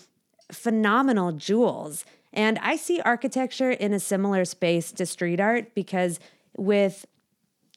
phenomenal 0.51 1.33
jewels 1.33 2.05
and 2.33 2.59
I 2.61 2.77
see 2.77 3.01
architecture 3.01 3.71
in 3.71 3.93
a 3.93 4.01
similar 4.01 4.45
space 4.45 4.93
to 4.93 5.07
street 5.07 5.41
art 5.41 5.75
because 5.75 6.19
with 6.57 7.07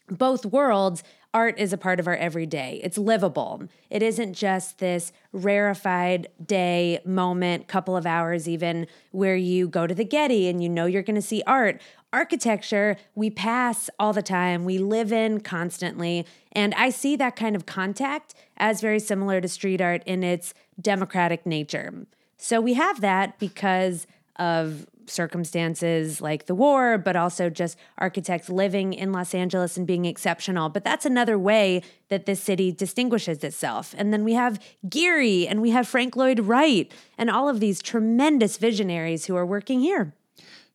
both 0.09 0.45
worlds, 0.45 1.03
art 1.33 1.59
is 1.59 1.73
a 1.73 1.77
part 1.77 1.99
of 1.99 2.07
our 2.07 2.15
everyday. 2.15 2.79
It's 2.81 2.97
livable. 2.97 3.63
It 3.89 4.01
isn't 4.01 4.35
just 4.35 4.79
this 4.79 5.11
rarefied 5.33 6.29
day, 6.43 7.01
moment, 7.03 7.67
couple 7.67 7.97
of 7.97 8.05
hours, 8.05 8.47
even 8.47 8.87
where 9.11 9.35
you 9.35 9.67
go 9.67 9.85
to 9.85 9.93
the 9.93 10.05
Getty 10.05 10.47
and 10.47 10.63
you 10.63 10.69
know 10.69 10.85
you're 10.85 11.03
going 11.03 11.15
to 11.15 11.21
see 11.21 11.43
art. 11.45 11.81
Architecture, 12.13 12.95
we 13.15 13.29
pass 13.29 13.89
all 13.99 14.13
the 14.13 14.21
time, 14.21 14.63
we 14.63 14.77
live 14.77 15.11
in 15.11 15.41
constantly. 15.41 16.25
And 16.53 16.73
I 16.75 16.89
see 16.89 17.17
that 17.17 17.35
kind 17.35 17.57
of 17.57 17.65
contact 17.65 18.33
as 18.55 18.79
very 18.79 18.99
similar 18.99 19.41
to 19.41 19.49
street 19.49 19.81
art 19.81 20.03
in 20.05 20.23
its 20.23 20.53
democratic 20.79 21.45
nature. 21.45 22.05
So 22.37 22.61
we 22.61 22.75
have 22.75 23.01
that 23.01 23.37
because 23.39 24.07
of 24.37 24.85
circumstances 25.07 26.19
like 26.21 26.45
the 26.45 26.55
war, 26.55 26.97
but 26.97 27.15
also 27.15 27.49
just 27.49 27.77
architects 27.97 28.49
living 28.49 28.93
in 28.93 29.11
Los 29.11 29.33
Angeles 29.33 29.77
and 29.77 29.85
being 29.85 30.05
exceptional. 30.05 30.69
But 30.69 30.83
that's 30.83 31.05
another 31.05 31.37
way 31.37 31.81
that 32.09 32.25
this 32.25 32.41
city 32.41 32.71
distinguishes 32.71 33.43
itself. 33.43 33.93
And 33.97 34.11
then 34.11 34.23
we 34.23 34.33
have 34.33 34.59
Gehry 34.87 35.49
and 35.49 35.61
we 35.61 35.71
have 35.71 35.87
Frank 35.87 36.15
Lloyd 36.15 36.41
Wright 36.41 36.91
and 37.17 37.29
all 37.29 37.47
of 37.49 37.59
these 37.59 37.81
tremendous 37.81 38.57
visionaries 38.57 39.25
who 39.25 39.35
are 39.35 39.45
working 39.45 39.79
here. 39.79 40.13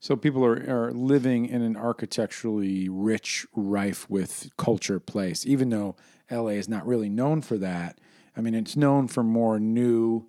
So 0.00 0.16
people 0.16 0.44
are, 0.44 0.86
are 0.86 0.92
living 0.92 1.46
in 1.46 1.60
an 1.60 1.76
architecturally 1.76 2.88
rich, 2.88 3.46
rife 3.54 4.08
with 4.08 4.50
culture 4.56 4.98
place, 4.98 5.44
even 5.44 5.68
though 5.68 5.94
LA 6.30 6.50
is 6.50 6.68
not 6.68 6.86
really 6.86 7.10
known 7.10 7.42
for 7.42 7.58
that. 7.58 7.98
I 8.34 8.40
mean, 8.40 8.54
it's 8.54 8.76
known 8.76 9.08
for 9.08 9.22
more 9.22 9.60
new, 9.60 10.26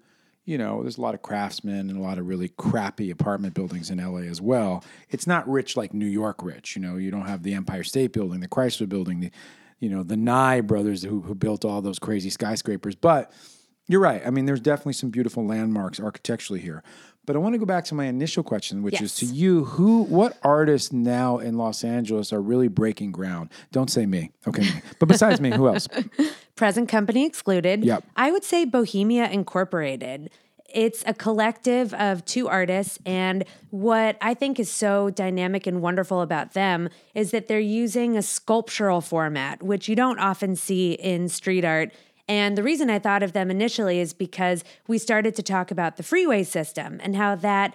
you 0.51 0.57
know, 0.57 0.81
there's 0.81 0.97
a 0.97 1.01
lot 1.01 1.13
of 1.13 1.21
craftsmen 1.21 1.89
and 1.89 1.97
a 1.97 2.01
lot 2.01 2.17
of 2.17 2.27
really 2.27 2.49
crappy 2.49 3.09
apartment 3.09 3.53
buildings 3.53 3.89
in 3.89 3.99
LA 3.99 4.23
as 4.29 4.41
well. 4.41 4.83
It's 5.09 5.25
not 5.25 5.47
rich 5.47 5.77
like 5.77 5.93
New 5.93 6.05
York 6.05 6.43
rich. 6.43 6.75
You 6.75 6.81
know, 6.81 6.97
you 6.97 7.09
don't 7.09 7.25
have 7.25 7.43
the 7.43 7.53
Empire 7.53 7.85
State 7.85 8.11
Building, 8.11 8.41
the 8.41 8.49
Chrysler 8.49 8.89
Building, 8.89 9.21
the, 9.21 9.31
you 9.79 9.87
know, 9.87 10.03
the 10.03 10.17
Nye 10.17 10.59
brothers 10.59 11.03
who, 11.03 11.21
who 11.21 11.35
built 11.35 11.63
all 11.63 11.81
those 11.81 11.99
crazy 11.99 12.29
skyscrapers. 12.29 12.95
But 12.95 13.31
you're 13.87 14.01
right. 14.01 14.21
I 14.25 14.29
mean, 14.29 14.43
there's 14.43 14.59
definitely 14.59 14.91
some 14.91 15.09
beautiful 15.09 15.47
landmarks 15.47 16.01
architecturally 16.01 16.59
here. 16.59 16.83
But 17.25 17.35
I 17.35 17.39
want 17.39 17.53
to 17.53 17.59
go 17.59 17.65
back 17.65 17.85
to 17.85 17.95
my 17.95 18.05
initial 18.05 18.43
question, 18.43 18.81
which 18.81 18.93
yes. 18.93 19.03
is 19.03 19.15
to 19.17 19.25
you: 19.25 19.65
Who, 19.65 20.03
what 20.03 20.37
artists 20.43 20.91
now 20.91 21.37
in 21.37 21.57
Los 21.57 21.83
Angeles 21.83 22.33
are 22.33 22.41
really 22.41 22.67
breaking 22.67 23.11
ground? 23.11 23.49
Don't 23.71 23.91
say 23.91 24.05
me, 24.05 24.31
okay? 24.47 24.63
Me. 24.63 24.81
But 24.99 25.07
besides 25.07 25.39
me, 25.39 25.51
who 25.51 25.67
else? 25.67 25.87
Present 26.55 26.89
company 26.89 27.25
excluded. 27.25 27.83
Yep. 27.85 28.03
I 28.15 28.31
would 28.31 28.43
say 28.43 28.65
Bohemia 28.65 29.29
Incorporated. 29.29 30.31
It's 30.73 31.03
a 31.05 31.13
collective 31.13 31.93
of 31.93 32.23
two 32.25 32.47
artists, 32.47 32.97
and 33.05 33.43
what 33.69 34.17
I 34.21 34.33
think 34.33 34.59
is 34.59 34.71
so 34.71 35.09
dynamic 35.09 35.67
and 35.67 35.81
wonderful 35.81 36.21
about 36.21 36.53
them 36.53 36.89
is 37.13 37.31
that 37.31 37.47
they're 37.47 37.59
using 37.59 38.17
a 38.17 38.21
sculptural 38.21 39.01
format, 39.01 39.61
which 39.61 39.89
you 39.89 39.95
don't 39.95 40.17
often 40.19 40.55
see 40.55 40.93
in 40.93 41.27
street 41.27 41.65
art 41.65 41.91
and 42.27 42.57
the 42.57 42.63
reason 42.63 42.89
I 42.89 42.99
thought 42.99 43.23
of 43.23 43.33
them 43.33 43.51
initially 43.51 43.99
is 43.99 44.13
because 44.13 44.63
we 44.87 44.97
started 44.97 45.35
to 45.35 45.43
talk 45.43 45.71
about 45.71 45.97
the 45.97 46.03
freeway 46.03 46.43
system 46.43 46.99
and 47.03 47.15
how 47.15 47.35
that 47.35 47.73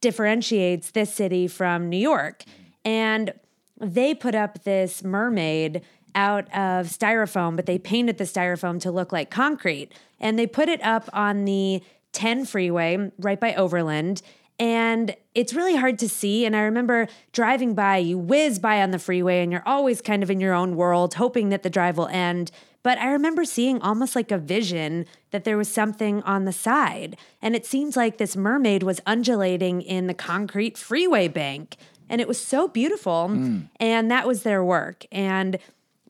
differentiates 0.00 0.90
this 0.90 1.12
city 1.12 1.46
from 1.46 1.88
New 1.88 1.98
York. 1.98 2.44
And 2.84 3.32
they 3.78 4.14
put 4.14 4.34
up 4.34 4.64
this 4.64 5.02
mermaid 5.02 5.82
out 6.14 6.46
of 6.46 6.86
styrofoam, 6.86 7.56
but 7.56 7.66
they 7.66 7.78
painted 7.78 8.18
the 8.18 8.24
styrofoam 8.24 8.80
to 8.80 8.90
look 8.90 9.12
like 9.12 9.30
concrete. 9.30 9.90
And 10.18 10.38
they 10.38 10.46
put 10.46 10.68
it 10.68 10.82
up 10.82 11.08
on 11.12 11.44
the 11.44 11.82
10 12.12 12.44
freeway 12.46 13.10
right 13.18 13.38
by 13.38 13.54
Overland. 13.54 14.22
And 14.58 15.16
it's 15.34 15.54
really 15.54 15.76
hard 15.76 15.98
to 16.00 16.08
see. 16.08 16.44
And 16.44 16.54
I 16.54 16.62
remember 16.62 17.08
driving 17.32 17.74
by, 17.74 17.98
you 17.98 18.18
whiz 18.18 18.58
by 18.58 18.82
on 18.82 18.90
the 18.90 18.98
freeway, 18.98 19.42
and 19.42 19.50
you're 19.50 19.62
always 19.64 20.02
kind 20.02 20.22
of 20.22 20.30
in 20.30 20.40
your 20.40 20.52
own 20.52 20.76
world, 20.76 21.14
hoping 21.14 21.48
that 21.50 21.62
the 21.62 21.70
drive 21.70 21.96
will 21.96 22.08
end. 22.08 22.50
But 22.82 22.98
I 22.98 23.10
remember 23.10 23.44
seeing 23.44 23.80
almost 23.80 24.16
like 24.16 24.30
a 24.30 24.38
vision 24.38 25.06
that 25.32 25.44
there 25.44 25.56
was 25.56 25.70
something 25.70 26.22
on 26.22 26.44
the 26.44 26.52
side. 26.52 27.16
And 27.42 27.54
it 27.54 27.66
seems 27.66 27.96
like 27.96 28.18
this 28.18 28.36
mermaid 28.36 28.82
was 28.82 29.00
undulating 29.06 29.82
in 29.82 30.06
the 30.06 30.14
concrete 30.14 30.78
freeway 30.78 31.28
bank. 31.28 31.76
And 32.08 32.20
it 32.20 32.28
was 32.28 32.40
so 32.40 32.68
beautiful. 32.68 33.28
Mm. 33.30 33.68
And 33.78 34.10
that 34.10 34.26
was 34.26 34.42
their 34.42 34.64
work. 34.64 35.04
And 35.12 35.58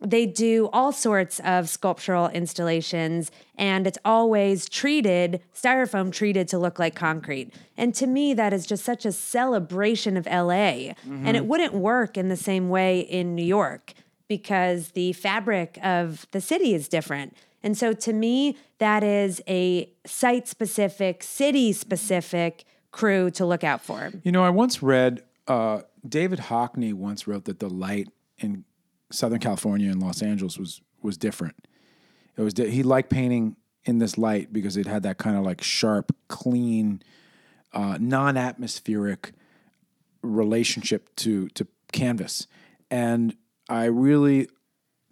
they 0.00 0.24
do 0.26 0.70
all 0.72 0.92
sorts 0.92 1.40
of 1.40 1.68
sculptural 1.68 2.28
installations, 2.28 3.30
and 3.56 3.86
it's 3.86 3.98
always 4.02 4.66
treated, 4.68 5.42
styrofoam 5.54 6.10
treated 6.10 6.48
to 6.48 6.58
look 6.58 6.78
like 6.78 6.94
concrete. 6.94 7.52
And 7.76 7.94
to 7.96 8.06
me, 8.06 8.32
that 8.34 8.54
is 8.54 8.66
just 8.66 8.82
such 8.82 9.04
a 9.04 9.12
celebration 9.12 10.16
of 10.16 10.24
LA. 10.24 10.94
Mm-hmm. 11.04 11.26
And 11.26 11.36
it 11.36 11.44
wouldn't 11.44 11.74
work 11.74 12.16
in 12.16 12.28
the 12.28 12.36
same 12.36 12.70
way 12.70 13.00
in 13.00 13.34
New 13.34 13.44
York 13.44 13.92
because 14.30 14.90
the 14.90 15.12
fabric 15.12 15.76
of 15.82 16.24
the 16.30 16.40
city 16.40 16.72
is 16.72 16.86
different. 16.86 17.36
And 17.64 17.76
so 17.76 17.92
to 17.92 18.12
me, 18.12 18.56
that 18.78 19.02
is 19.02 19.42
a 19.48 19.92
site 20.06 20.46
specific, 20.46 21.24
city 21.24 21.72
specific 21.72 22.64
crew 22.92 23.32
to 23.32 23.44
look 23.44 23.64
out 23.64 23.82
for. 23.82 24.12
You 24.22 24.30
know, 24.30 24.44
I 24.44 24.50
once 24.50 24.84
read 24.84 25.24
uh, 25.48 25.80
David 26.08 26.38
Hockney 26.38 26.94
once 26.94 27.26
wrote 27.26 27.44
that 27.46 27.58
the 27.58 27.68
light 27.68 28.06
in 28.38 28.64
Southern 29.10 29.40
California 29.40 29.90
and 29.90 30.00
Los 30.00 30.22
Angeles 30.22 30.56
was 30.56 30.80
was 31.02 31.18
different. 31.18 31.66
It 32.36 32.42
was 32.42 32.54
he 32.56 32.84
liked 32.84 33.10
painting 33.10 33.56
in 33.84 33.98
this 33.98 34.16
light 34.16 34.52
because 34.52 34.76
it 34.76 34.86
had 34.86 35.02
that 35.02 35.18
kind 35.18 35.36
of 35.36 35.42
like 35.42 35.60
sharp, 35.60 36.14
clean, 36.28 37.02
uh, 37.72 37.98
non-atmospheric 38.00 39.32
relationship 40.22 41.14
to 41.16 41.48
to 41.48 41.66
canvas, 41.90 42.46
and 42.92 43.34
I 43.70 43.84
really 43.84 44.48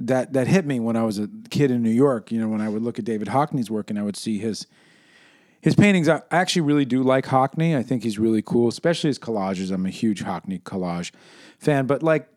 that 0.01 0.33
that 0.35 0.47
hit 0.47 0.67
me 0.67 0.81
when 0.81 0.97
I 0.97 1.05
was 1.05 1.19
a 1.19 1.29
kid 1.51 1.71
in 1.71 1.83
New 1.83 1.91
York. 1.91 2.31
You 2.31 2.41
know, 2.41 2.49
when 2.49 2.61
I 2.61 2.69
would 2.69 2.83
look 2.83 2.99
at 2.99 3.05
David 3.05 3.29
Hockney's 3.29 3.71
work 3.71 3.89
and 3.89 3.99
I 3.99 4.03
would 4.03 4.17
see 4.17 4.39
his 4.39 4.67
his 5.61 5.75
paintings. 5.75 6.09
I 6.09 6.23
actually 6.31 6.63
really 6.63 6.85
do 6.85 7.03
like 7.03 7.27
Hockney. 7.27 7.77
I 7.77 7.83
think 7.83 8.03
he's 8.03 8.19
really 8.19 8.43
cool, 8.43 8.69
especially 8.69 9.09
his 9.09 9.19
collages. 9.19 9.73
I'm 9.73 9.87
a 9.87 9.91
huge 9.91 10.23
Hockney 10.25 10.63
collage 10.63 11.13
fan, 11.59 11.87
but 11.87 12.03
like 12.03 12.29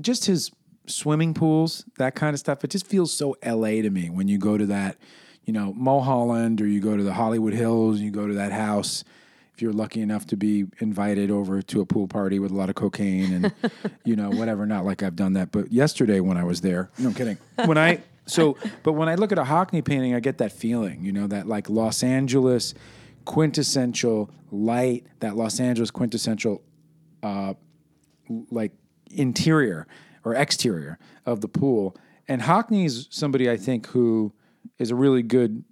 just 0.00 0.26
his 0.26 0.50
swimming 0.86 1.34
pools, 1.34 1.84
that 1.98 2.14
kind 2.14 2.34
of 2.34 2.40
stuff. 2.40 2.64
It 2.64 2.70
just 2.70 2.86
feels 2.86 3.12
so 3.12 3.36
LA 3.44 3.82
to 3.82 3.90
me 3.90 4.10
when 4.10 4.28
you 4.28 4.38
go 4.38 4.56
to 4.56 4.66
that, 4.66 4.96
you 5.44 5.52
know, 5.52 5.72
Mulholland 5.74 6.60
or 6.60 6.66
you 6.66 6.80
go 6.80 6.96
to 6.96 7.02
the 7.02 7.14
Hollywood 7.14 7.52
Hills 7.52 7.96
and 7.96 8.04
you 8.04 8.10
go 8.10 8.26
to 8.26 8.34
that 8.34 8.52
house 8.52 9.04
you're 9.62 9.72
lucky 9.72 10.00
enough 10.00 10.26
to 10.26 10.36
be 10.36 10.66
invited 10.80 11.30
over 11.30 11.62
to 11.62 11.80
a 11.80 11.86
pool 11.86 12.08
party 12.08 12.38
with 12.38 12.50
a 12.50 12.54
lot 12.54 12.68
of 12.68 12.74
cocaine 12.74 13.32
and 13.32 13.54
you 14.04 14.16
know 14.16 14.30
whatever 14.30 14.66
not 14.66 14.84
like 14.84 15.02
I've 15.02 15.16
done 15.16 15.34
that 15.34 15.52
but 15.52 15.72
yesterday 15.72 16.20
when 16.20 16.36
I 16.36 16.44
was 16.44 16.60
there 16.60 16.90
no 16.98 17.08
I'm 17.08 17.14
kidding 17.14 17.38
when 17.66 17.78
I 17.78 18.00
so 18.26 18.56
but 18.82 18.92
when 18.92 19.08
I 19.08 19.14
look 19.14 19.32
at 19.32 19.38
a 19.38 19.44
Hockney 19.44 19.84
painting 19.84 20.14
I 20.14 20.20
get 20.20 20.38
that 20.38 20.52
feeling 20.52 21.04
you 21.04 21.12
know 21.12 21.26
that 21.28 21.46
like 21.46 21.70
Los 21.70 22.02
Angeles 22.02 22.74
quintessential 23.24 24.30
light, 24.50 25.06
that 25.20 25.36
Los 25.36 25.60
Angeles 25.60 25.90
quintessential 25.90 26.62
uh, 27.22 27.54
like 28.50 28.72
interior 29.10 29.86
or 30.24 30.34
exterior 30.34 30.98
of 31.26 31.40
the 31.40 31.48
pool. 31.48 31.96
And 32.28 32.42
Hockney 32.42 32.84
is 32.84 33.08
somebody 33.10 33.50
I 33.50 33.56
think 33.56 33.86
who 33.88 34.32
is 34.78 34.90
a 34.90 34.94
really 34.94 35.22
good 35.22 35.64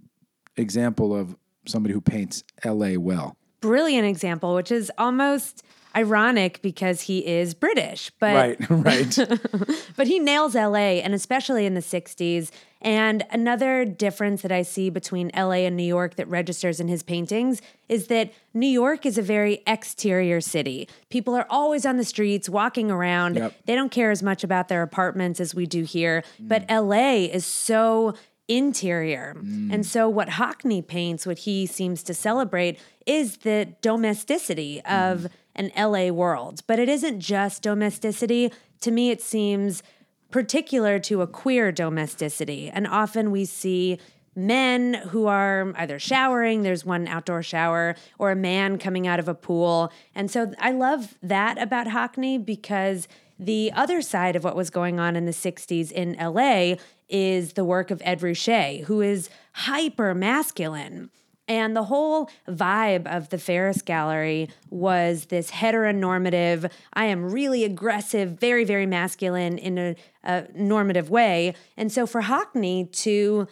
example 0.56 1.14
of 1.14 1.37
somebody 1.66 1.94
who 1.94 2.00
paints 2.00 2.42
LA 2.64 2.94
well. 2.97 3.37
Brilliant 3.61 4.07
example, 4.07 4.55
which 4.55 4.71
is 4.71 4.90
almost 4.99 5.64
ironic 5.95 6.62
because 6.62 7.02
he 7.02 7.26
is 7.26 7.55
British, 7.55 8.11
but 8.21 8.35
Right, 8.35 8.71
right. 8.71 9.19
but 9.97 10.07
he 10.07 10.19
nails 10.19 10.55
LA 10.55 11.00
and 11.02 11.14
especially 11.14 11.67
in 11.67 11.75
the 11.75 11.81
60s. 11.81 12.50
And 12.83 13.26
another 13.31 13.85
difference 13.85 14.40
that 14.40 14.52
I 14.52 14.62
see 14.62 14.88
between 14.88 15.31
LA 15.37 15.67
and 15.67 15.76
New 15.76 15.83
York 15.83 16.14
that 16.14 16.26
registers 16.29 16.81
in 16.81 16.88
his 16.88 17.02
paintings 17.02 17.61
is 17.90 18.07
that 18.07 18.33
New 18.55 18.69
York 18.69 19.05
is 19.05 19.19
a 19.19 19.23
very 19.23 19.62
exterior 19.67 20.40
city. 20.40 20.88
People 21.11 21.35
are 21.35 21.47
always 21.50 21.85
on 21.85 21.99
the 21.99 22.05
streets, 22.05 22.49
walking 22.49 22.90
around. 22.90 23.37
Yep. 23.37 23.55
They 23.67 23.75
don't 23.75 23.90
care 23.90 24.11
as 24.11 24.23
much 24.23 24.43
about 24.43 24.69
their 24.69 24.83
apartments 24.83 25.40
as 25.40 25.55
we 25.55 25.67
do 25.67 25.83
here. 25.83 26.25
But 26.38 26.64
LA 26.71 27.26
is 27.26 27.45
so 27.45 28.14
interior. 28.50 29.37
And 29.38 29.71
mm. 29.71 29.85
so 29.85 30.09
what 30.09 30.28
Hockney 30.28 30.87
paints, 30.87 31.25
what 31.25 31.38
he 31.38 31.66
seems 31.66 32.02
to 32.04 32.14
celebrate, 32.14 32.78
is 33.07 33.38
the 33.38 33.75
domesticity 33.80 34.80
of 34.80 35.21
mm. 35.21 35.30
an 35.54 35.71
LA 35.76 36.12
world. 36.12 36.62
But 36.66 36.78
it 36.78 36.88
isn't 36.88 37.21
just 37.21 37.62
domesticity. 37.62 38.52
To 38.80 38.90
me, 38.90 39.11
it 39.11 39.23
seems 39.23 39.83
particular 40.30 40.99
to 41.00 41.23
a 41.23 41.26
queer 41.26 41.71
domesticity. 41.71 42.71
And 42.71 42.87
often 42.87 43.30
we 43.30 43.45
see 43.45 43.99
men 44.35 44.95
who 44.95 45.26
are 45.26 45.73
either 45.76 45.99
showering, 45.99 46.62
there's 46.62 46.85
one 46.85 47.07
outdoor 47.07 47.42
shower, 47.42 47.95
or 48.19 48.30
a 48.30 48.37
man 48.37 48.78
coming 48.78 49.07
out 49.07 49.19
of 49.19 49.28
a 49.28 49.35
pool. 49.35 49.92
And 50.14 50.30
so 50.30 50.52
I 50.59 50.73
love 50.73 51.19
that 51.23 51.61
about 51.61 51.88
Hockney 51.88 52.45
because 52.45 53.09
the 53.40 53.73
other 53.75 54.02
side 54.02 54.37
of 54.37 54.44
what 54.44 54.54
was 54.54 54.68
going 54.68 55.00
on 55.00 55.16
in 55.16 55.25
the 55.25 55.32
60s 55.32 55.90
in 55.90 56.12
LA 56.20 56.76
is 57.09 57.54
the 57.54 57.64
work 57.64 57.90
of 57.90 58.02
Ed 58.04 58.20
Ruscha, 58.20 58.85
who 58.85 59.00
is 59.00 59.30
hyper 59.54 60.14
masculine. 60.14 61.11
And 61.49 61.75
the 61.75 61.85
whole 61.85 62.30
vibe 62.47 63.06
of 63.06 63.30
the 63.30 63.38
Ferus 63.38 63.82
Gallery 63.82 64.50
was 64.68 65.25
this 65.25 65.50
heteronormative, 65.50 66.70
I 66.92 67.06
am 67.06 67.32
really 67.32 67.64
aggressive, 67.64 68.38
very, 68.38 68.64
very 68.64 68.87
masculine 68.87 69.56
in 69.56 69.78
a, 69.78 69.97
a 70.23 70.44
normative 70.54 71.09
way. 71.09 71.54
And 71.78 71.90
so 71.90 72.06
for 72.06 72.23
Hockney 72.23 72.92
to 73.02 73.49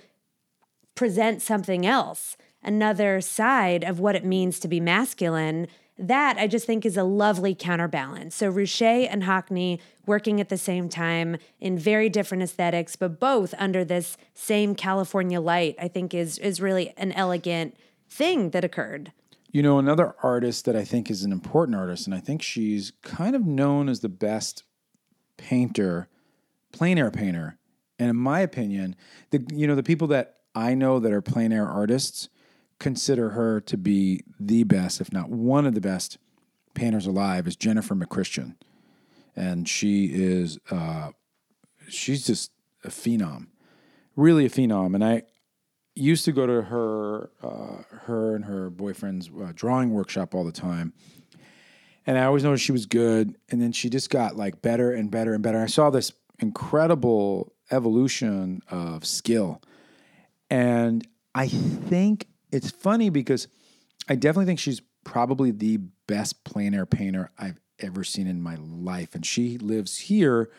present 0.94 1.40
something 1.40 1.86
else, 1.86 2.36
another 2.62 3.22
side 3.22 3.82
of 3.82 3.98
what 3.98 4.14
it 4.14 4.24
means 4.24 4.60
to 4.60 4.68
be 4.68 4.80
masculine, 4.80 5.66
that 5.98 6.38
I 6.38 6.46
just 6.46 6.66
think 6.66 6.86
is 6.86 6.96
a 6.96 7.02
lovely 7.02 7.54
counterbalance. 7.54 8.36
So 8.36 8.52
Ruscha 8.52 9.08
and 9.10 9.24
Hockney 9.24 9.80
working 10.06 10.40
at 10.40 10.48
the 10.48 10.56
same 10.56 10.88
time 10.88 11.36
in 11.60 11.78
very 11.78 12.08
different 12.08 12.42
aesthetics, 12.42 12.96
but 12.96 13.18
both 13.18 13.52
under 13.58 13.84
this 13.84 14.16
same 14.32 14.74
California 14.74 15.40
light, 15.40 15.74
I 15.78 15.88
think 15.88 16.14
is 16.14 16.38
is 16.38 16.60
really 16.60 16.94
an 16.96 17.12
elegant 17.12 17.76
thing 18.08 18.50
that 18.50 18.64
occurred. 18.64 19.12
You 19.50 19.62
know, 19.62 19.78
another 19.78 20.14
artist 20.22 20.66
that 20.66 20.76
I 20.76 20.84
think 20.84 21.10
is 21.10 21.24
an 21.24 21.32
important 21.32 21.76
artist, 21.76 22.06
and 22.06 22.14
I 22.14 22.20
think 22.20 22.42
she's 22.42 22.92
kind 23.02 23.34
of 23.34 23.46
known 23.46 23.88
as 23.88 24.00
the 24.00 24.08
best 24.08 24.62
painter, 25.36 26.08
plein 26.72 26.98
air 26.98 27.10
painter. 27.10 27.58
And 27.98 28.10
in 28.10 28.16
my 28.16 28.40
opinion, 28.40 28.94
the 29.30 29.44
you 29.52 29.66
know 29.66 29.74
the 29.74 29.82
people 29.82 30.06
that 30.08 30.36
I 30.54 30.74
know 30.74 31.00
that 31.00 31.12
are 31.12 31.22
plein 31.22 31.52
air 31.52 31.66
artists 31.66 32.28
consider 32.78 33.30
her 33.30 33.60
to 33.62 33.76
be 33.76 34.22
the 34.38 34.64
best, 34.64 35.00
if 35.00 35.12
not 35.12 35.30
one 35.30 35.66
of 35.66 35.74
the 35.74 35.80
best 35.80 36.18
painters 36.74 37.06
alive, 37.06 37.46
is 37.46 37.56
Jennifer 37.56 37.94
McChristian, 37.94 38.54
and 39.34 39.68
she 39.68 40.06
is 40.06 40.58
uh, 40.70 41.10
she's 41.88 42.26
just 42.26 42.52
a 42.84 42.88
phenom, 42.88 43.48
really 44.16 44.46
a 44.46 44.50
phenom. 44.50 44.94
And 44.94 45.04
I 45.04 45.22
used 45.94 46.24
to 46.24 46.32
go 46.32 46.46
to 46.46 46.62
her 46.62 47.30
uh, 47.42 47.82
her 48.06 48.36
and 48.36 48.44
her 48.44 48.70
boyfriend's 48.70 49.28
uh, 49.28 49.52
drawing 49.54 49.90
workshop 49.90 50.34
all 50.34 50.44
the 50.44 50.52
time. 50.52 50.92
And 52.06 52.16
I 52.16 52.24
always 52.24 52.42
noticed 52.42 52.64
she 52.64 52.72
was 52.72 52.86
good. 52.86 53.36
And 53.50 53.60
then 53.60 53.72
she 53.72 53.90
just 53.90 54.08
got 54.08 54.34
like 54.34 54.62
better 54.62 54.92
and 54.92 55.10
better 55.10 55.34
and 55.34 55.42
better. 55.42 55.60
I 55.60 55.66
saw 55.66 55.90
this 55.90 56.12
incredible 56.38 57.52
evolution 57.70 58.62
of 58.70 59.04
skill. 59.04 59.60
And 60.48 61.06
I 61.34 61.48
think 61.48 62.26
it's 62.50 62.70
funny 62.70 63.10
because 63.10 63.48
I 64.08 64.14
definitely 64.14 64.46
think 64.46 64.58
she's 64.58 64.82
probably 65.04 65.50
the 65.50 65.78
best 66.06 66.44
plein 66.44 66.74
air 66.74 66.86
painter 66.86 67.30
I've 67.38 67.60
ever 67.78 68.04
seen 68.04 68.26
in 68.26 68.42
my 68.42 68.56
life. 68.56 69.14
And 69.14 69.24
she 69.24 69.58
lives 69.58 69.98
here 69.98 70.50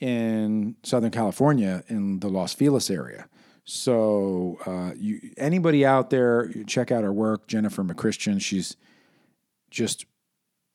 in 0.00 0.76
Southern 0.82 1.10
California 1.10 1.84
in 1.88 2.20
the 2.20 2.28
Los 2.28 2.54
Feliz 2.54 2.90
area. 2.90 3.28
So, 3.64 4.58
uh, 4.66 4.92
you 4.96 5.20
anybody 5.38 5.86
out 5.86 6.10
there, 6.10 6.52
check 6.66 6.92
out 6.92 7.02
her 7.02 7.12
work, 7.12 7.46
Jennifer 7.46 7.82
McChristian. 7.82 8.40
She's 8.40 8.76
just 9.70 10.04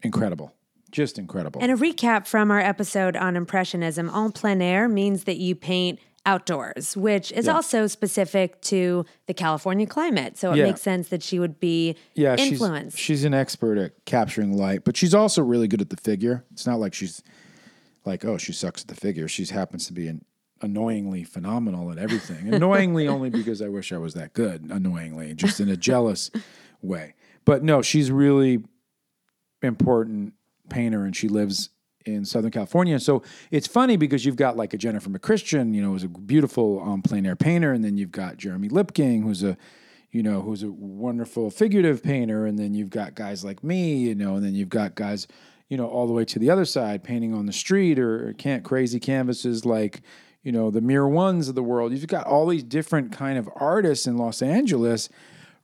incredible, 0.02 0.56
just 0.92 1.20
incredible. 1.20 1.62
And 1.62 1.72
a 1.72 1.76
recap 1.76 2.26
from 2.26 2.50
our 2.50 2.60
episode 2.60 3.16
on 3.16 3.36
Impressionism 3.36 4.10
en 4.10 4.32
plein 4.32 4.62
air 4.62 4.90
means 4.90 5.26
that 5.26 5.38
you 5.38 5.56
paint 5.56 6.00
outdoors, 6.26 6.96
which 6.98 7.32
is 7.32 7.46
Yeah. 7.46 7.54
also 7.54 7.88
specific 7.88 8.60
to 8.62 9.06
the 9.28 9.34
California 9.34 9.88
climate. 9.88 10.38
So 10.38 10.52
it 10.52 10.58
Yeah. 10.58 10.66
makes 10.66 10.82
sense 10.82 11.08
that 11.10 11.24
she 11.24 11.40
would 11.40 11.60
be 11.60 11.96
yeah, 12.14 12.36
influenced. 12.38 12.98
she's 12.98 13.06
she's 13.20 13.24
an 13.26 13.34
expert 13.34 13.78
at 13.78 13.94
capturing 14.06 14.54
light, 14.58 14.84
but 14.84 14.96
she's 14.98 15.14
also 15.14 15.42
really 15.42 15.68
good 15.68 15.82
at 15.82 15.90
the 15.90 15.98
figure. 15.98 16.44
It's 16.52 16.68
not 16.68 16.80
like 16.80 16.94
she's 16.94 17.24
like, 18.06 18.24
oh, 18.26 18.38
she 18.38 18.54
sucks 18.54 18.82
at 18.82 18.88
the 18.88 18.96
figure. 18.96 19.28
She 19.28 19.46
happens 19.46 19.88
to 19.88 19.94
be 19.94 20.08
an 20.08 20.24
annoyingly 20.62 21.24
phenomenal 21.24 21.92
at 21.92 21.98
everything. 21.98 22.54
annoyingly 22.54 23.08
only 23.08 23.30
because 23.30 23.62
I 23.62 23.70
wish 23.70 23.92
I 23.94 23.98
was 23.98 24.14
that 24.16 24.34
good. 24.34 24.70
Annoyingly, 24.70 25.34
just 25.36 25.60
in 25.60 25.70
a 25.70 25.78
jealous 25.78 26.30
way. 26.82 27.16
But 27.46 27.64
no, 27.64 27.82
she's 27.82 28.12
really 28.12 28.64
important 29.62 30.34
painter, 30.70 31.04
and 31.06 31.16
she 31.16 31.28
lives 31.28 31.70
in 32.06 32.26
Southern 32.26 32.52
California. 32.52 33.00
So 33.00 33.24
it's 33.52 33.68
funny 33.68 33.98
because 33.98 34.26
you've 34.26 34.36
got 34.36 34.58
like 34.58 34.74
a 34.74 34.78
Jennifer 34.78 35.10
McChristian, 35.10 35.74
you 35.74 35.82
know, 35.82 35.90
who's 35.90 36.04
a 36.04 36.08
beautiful 36.08 36.82
um, 36.82 37.02
plein 37.02 37.26
air 37.26 37.36
painter, 37.36 37.74
and 37.74 37.84
then 37.84 37.98
you've 37.98 38.12
got 38.12 38.38
Jeremy 38.38 38.70
Lipking, 38.70 39.24
who's 39.24 39.44
a 39.44 39.58
you 40.12 40.24
know, 40.24 40.42
who's 40.42 40.64
a 40.64 40.72
wonderful 40.72 41.52
figurative 41.52 42.02
painter, 42.02 42.46
and 42.46 42.58
then 42.58 42.74
you've 42.74 42.90
got 42.90 43.14
guys 43.16 43.44
like 43.44 43.64
me, 43.64 43.98
you 43.98 44.16
know, 44.16 44.36
and 44.36 44.46
then 44.46 44.56
you've 44.56 44.70
got 44.70 44.96
guys, 44.96 45.28
you 45.68 45.78
know, 45.78 45.88
all 45.88 46.08
the 46.08 46.14
way 46.14 46.26
to 46.26 46.40
the 46.40 46.50
other 46.50 46.66
side, 46.66 47.04
painting 47.04 47.34
on 47.34 47.46
the 47.46 47.54
street 47.54 48.00
or 48.00 48.34
can't 48.34 48.64
crazy 48.64 49.00
canvases 49.00 49.66
like, 49.66 50.02
you 50.42 50.52
know, 50.52 50.72
the 50.72 50.82
Mear 50.82 51.08
Ones 51.08 51.48
of 51.48 51.56
the 51.56 51.62
world. 51.62 51.92
You've 51.92 52.08
got 52.08 52.26
all 52.26 52.48
these 52.48 52.64
different 52.64 53.12
kind 53.12 53.38
of 53.38 53.48
artists 53.56 54.08
in 54.08 54.18
Los 54.18 54.42
Angeles 54.42 55.10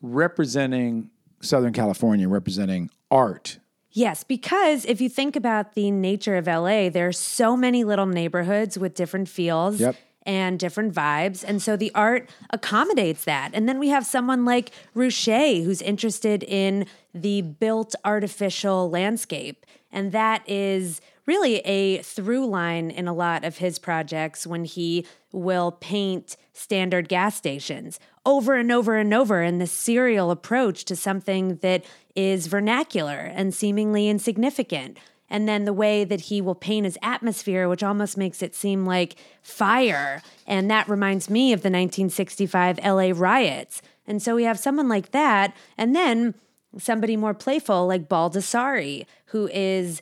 representing 0.01 1.09
Southern 1.41 1.73
California, 1.73 2.29
representing 2.29 2.91
art. 3.09 3.57
Yes, 3.95 4.25
because 4.25 4.83
if 4.83 4.99
you 4.99 5.07
think 5.07 5.37
about 5.37 5.73
the 5.73 5.89
nature 5.89 6.35
of 6.35 6.47
LA, 6.47 6.89
there 6.89 7.07
are 7.07 7.13
so 7.13 7.55
many 7.55 7.85
little 7.85 8.05
neighborhoods 8.05 8.77
with 8.77 8.93
different 8.93 9.29
feels 9.29 9.79
Yep. 9.79 9.95
and 10.25 10.59
different 10.59 10.93
vibes. 10.93 11.45
And 11.47 11.61
so 11.61 11.77
the 11.77 11.93
art 11.95 12.29
accommodates 12.49 13.23
that. 13.23 13.51
And 13.53 13.69
then 13.69 13.79
we 13.79 13.87
have 13.89 14.05
someone 14.05 14.43
like 14.43 14.71
Ruscha 14.93 15.63
who's 15.63 15.81
interested 15.81 16.43
in 16.43 16.87
the 17.13 17.41
built 17.41 17.95
artificial 18.03 18.89
landscape. 18.89 19.65
And 19.93 20.11
that 20.11 20.43
is 20.45 20.99
really 21.25 21.57
a 21.59 21.99
through 21.99 22.45
line 22.45 22.91
in 22.91 23.07
a 23.07 23.13
lot 23.13 23.43
of 23.43 23.57
his 23.57 23.79
projects 23.79 24.45
when 24.45 24.65
he 24.65 25.05
will 25.31 25.71
paint 25.71 26.37
standard 26.53 27.09
gas 27.09 27.35
stations 27.35 27.99
over 28.25 28.55
and 28.55 28.71
over 28.71 28.95
and 28.95 29.13
over 29.13 29.41
in 29.41 29.59
this 29.59 29.71
serial 29.71 30.31
approach 30.31 30.85
to 30.85 30.95
something 30.95 31.57
that 31.57 31.83
is 32.15 32.47
vernacular 32.47 33.19
and 33.19 33.53
seemingly 33.53 34.07
insignificant. 34.07 34.97
And 35.29 35.47
then 35.47 35.65
the 35.65 35.73
way 35.73 36.03
that 36.03 36.21
he 36.21 36.39
will 36.39 36.55
paint 36.55 36.85
his 36.85 36.97
atmosphere, 37.01 37.67
which 37.67 37.83
almost 37.83 38.17
makes 38.17 38.41
it 38.41 38.55
seem 38.55 38.85
like 38.85 39.15
fire. 39.41 40.21
And 40.45 40.69
that 40.69 40.87
reminds 40.87 41.29
me 41.29 41.51
of 41.51 41.61
the 41.61 41.69
1965 41.69 42.79
LA 42.83 43.11
riots. 43.13 43.81
And 44.07 44.21
so 44.21 44.35
we 44.35 44.43
have 44.43 44.59
someone 44.59 44.87
like 44.87 45.11
that. 45.11 45.55
And 45.77 45.95
then 45.95 46.35
somebody 46.77 47.17
more 47.17 47.33
playful 47.33 47.87
like 47.87 48.07
Baldessari, 48.07 49.05
who 49.27 49.49
is 49.51 50.01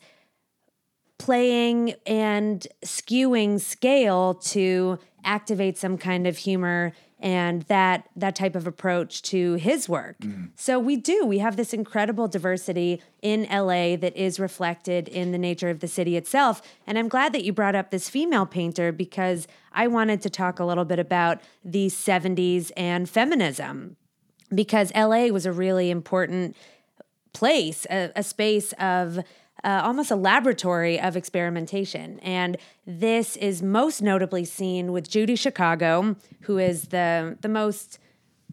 playing 1.18 1.96
and 2.06 2.68
skewing 2.84 3.60
scale 3.60 4.34
to 4.36 5.00
activate 5.24 5.78
some 5.78 5.98
kind 5.98 6.28
of 6.28 6.38
humor 6.38 6.94
and 7.24 7.62
that 7.64 8.10
that 8.18 8.36
type 8.36 8.54
of 8.54 8.68
approach 8.68 9.22
to 9.22 9.54
his 9.54 9.88
work. 9.88 10.20
Mm-hmm. 10.20 10.48
So 10.56 10.78
we 10.78 10.98
do. 10.98 11.26
We 11.26 11.40
have 11.40 11.56
this 11.56 11.74
incredible 11.74 12.28
diversity 12.28 13.02
in 13.22 13.44
LA 13.44 13.96
that 13.96 14.16
is 14.18 14.42
reflected 14.42 15.08
in 15.08 15.32
the 15.32 15.38
nature 15.38 15.70
of 15.70 15.80
the 15.80 15.88
city 15.88 16.18
itself. 16.18 16.62
And 16.86 17.00
I'm 17.00 17.08
glad 17.08 17.32
that 17.32 17.46
you 17.46 17.54
brought 17.54 17.76
up 17.76 17.92
this 17.92 18.10
female 18.10 18.46
painter 18.46 18.92
because 18.92 19.48
I 19.72 19.88
wanted 19.88 20.22
to 20.24 20.30
talk 20.30 20.60
a 20.60 20.66
little 20.66 20.84
bit 20.84 21.00
about 21.00 21.40
the 21.64 21.88
70s 21.88 22.72
and 22.76 23.10
feminism 23.10 23.96
because 24.54 24.92
LA 24.94 25.28
was 25.28 25.46
a 25.46 25.54
really 25.54 25.90
important 25.90 26.58
place, 27.32 27.88
a, 27.90 28.12
a 28.18 28.24
space 28.24 28.74
of 28.74 29.20
uh, 29.64 29.82
almost 29.84 30.12
a 30.12 30.16
laboratory 30.16 31.00
of 31.00 31.16
experimentation. 31.16 32.20
And 32.20 32.58
this 32.86 33.36
is 33.38 33.62
most 33.62 34.02
notably 34.02 34.46
seen 34.46 34.92
with 34.92 35.10
Judy 35.10 35.36
Chicago, 35.36 36.16
who 36.42 36.58
is 36.58 36.90
the, 36.90 37.38
the 37.42 37.50
most 37.50 38.00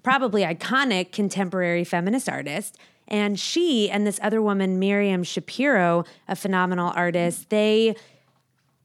probably 0.02 0.42
iconic 0.42 1.12
contemporary 1.12 1.84
feminist 1.84 2.28
artist. 2.28 2.78
And 3.08 3.38
she 3.38 3.90
and 3.90 4.06
this 4.06 4.20
other 4.22 4.40
woman, 4.40 4.78
Miriam 4.78 5.24
Schapiro, 5.24 6.06
a 6.28 6.36
phenomenal 6.36 6.92
artist, 6.94 7.50
they 7.50 7.96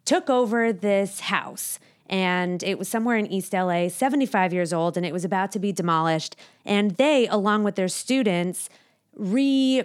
took 0.03 0.29
over 0.29 0.73
this 0.73 1.21
house 1.21 1.79
and 2.07 2.61
it 2.61 2.77
was 2.77 2.87
somewhere 2.87 3.17
in 3.17 3.25
East 3.27 3.53
LA, 3.53 3.87
75 3.87 4.53
years 4.53 4.71
old, 4.71 4.95
and 4.95 5.05
it 5.05 5.13
was 5.13 5.25
about 5.25 5.51
to 5.53 5.59
be 5.59 5.71
demolished. 5.71 6.35
And 6.63 6.91
they, 6.91 7.27
along 7.27 7.63
with 7.63 7.75
their 7.75 7.87
students, 7.87 8.69
re 9.15 9.83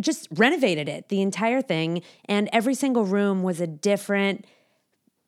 just 0.00 0.28
renovated 0.30 0.88
it, 0.88 1.08
the 1.08 1.22
entire 1.22 1.62
thing. 1.62 2.02
And 2.26 2.48
every 2.52 2.74
single 2.74 3.04
room 3.04 3.42
was 3.42 3.60
a 3.60 3.66
different 3.66 4.44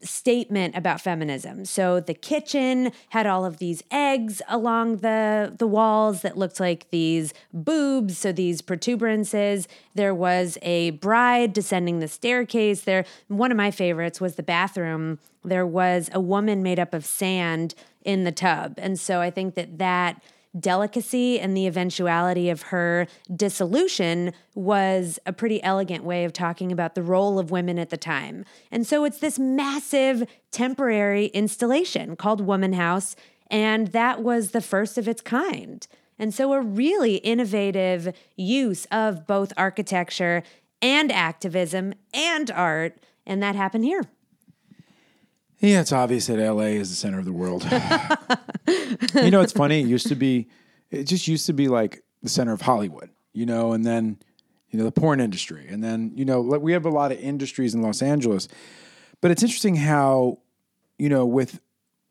statement 0.02 0.76
about 0.76 1.00
feminism. 1.00 1.64
So 1.64 2.00
the 2.00 2.14
kitchen 2.14 2.92
had 3.10 3.26
all 3.26 3.44
of 3.44 3.58
these 3.58 3.82
eggs 3.90 4.40
along 4.48 4.98
the 4.98 5.54
the 5.58 5.66
walls 5.66 6.22
that 6.22 6.36
looked 6.36 6.60
like 6.60 6.90
these 6.90 7.34
boobs, 7.52 8.18
so 8.18 8.32
these 8.32 8.62
protuberances. 8.62 9.68
There 9.94 10.14
was 10.14 10.58
a 10.62 10.90
bride 10.90 11.52
descending 11.52 12.00
the 12.00 12.08
staircase. 12.08 12.82
There 12.82 13.04
one 13.28 13.50
of 13.50 13.56
my 13.56 13.70
favorites 13.70 14.20
was 14.20 14.36
the 14.36 14.42
bathroom. 14.42 15.18
There 15.44 15.66
was 15.66 16.10
a 16.12 16.20
woman 16.20 16.62
made 16.62 16.78
up 16.78 16.94
of 16.94 17.04
sand 17.04 17.74
in 18.02 18.24
the 18.24 18.32
tub. 18.32 18.74
And 18.78 18.98
so 18.98 19.20
I 19.20 19.30
think 19.30 19.54
that 19.54 19.78
that 19.78 20.22
delicacy 20.58 21.38
and 21.38 21.56
the 21.56 21.66
eventuality 21.66 22.50
of 22.50 22.62
her 22.62 23.06
dissolution 23.34 24.32
was 24.54 25.18
a 25.26 25.32
pretty 25.32 25.62
elegant 25.62 26.04
way 26.04 26.24
of 26.24 26.32
talking 26.32 26.72
about 26.72 26.94
the 26.94 27.02
role 27.02 27.38
of 27.38 27.50
women 27.50 27.78
at 27.78 27.90
the 27.90 27.96
time. 27.96 28.44
And 28.70 28.86
so 28.86 29.04
it's 29.04 29.18
this 29.18 29.38
massive 29.38 30.24
temporary 30.50 31.26
installation 31.26 32.16
called 32.16 32.40
Womanhouse, 32.40 33.14
and 33.50 33.88
that 33.88 34.22
was 34.22 34.50
the 34.50 34.60
first 34.60 34.98
of 34.98 35.06
its 35.06 35.22
kind. 35.22 35.86
And 36.18 36.34
so 36.34 36.52
a 36.52 36.60
really 36.60 37.16
innovative 37.16 38.14
use 38.36 38.86
of 38.86 39.26
both 39.26 39.52
architecture 39.56 40.42
and 40.82 41.10
activism 41.12 41.94
and 42.12 42.50
art, 42.50 42.98
and 43.26 43.42
that 43.42 43.54
happened 43.54 43.84
here. 43.84 44.02
Yeah, 45.60 45.82
it's 45.82 45.92
obvious 45.92 46.26
that 46.26 46.38
LA 46.38 46.72
is 46.80 46.88
the 46.88 46.96
center 46.96 47.18
of 47.18 47.26
the 47.26 47.32
world. 47.32 47.64
you 49.14 49.30
know, 49.30 49.42
it's 49.42 49.52
funny. 49.52 49.80
It 49.80 49.86
used 49.86 50.08
to 50.08 50.14
be, 50.14 50.48
it 50.90 51.04
just 51.04 51.28
used 51.28 51.46
to 51.46 51.52
be 51.52 51.68
like 51.68 52.02
the 52.22 52.30
center 52.30 52.52
of 52.52 52.62
Hollywood, 52.62 53.10
you 53.34 53.44
know, 53.44 53.72
and 53.72 53.84
then, 53.84 54.18
you 54.70 54.78
know, 54.78 54.86
the 54.86 54.92
porn 54.92 55.20
industry. 55.20 55.66
And 55.68 55.84
then, 55.84 56.12
you 56.14 56.24
know, 56.24 56.40
we 56.40 56.72
have 56.72 56.86
a 56.86 56.90
lot 56.90 57.12
of 57.12 57.18
industries 57.18 57.74
in 57.74 57.82
Los 57.82 58.00
Angeles. 58.00 58.48
But 59.20 59.30
it's 59.30 59.42
interesting 59.42 59.76
how, 59.76 60.38
you 60.98 61.08
know, 61.08 61.26
with 61.26 61.60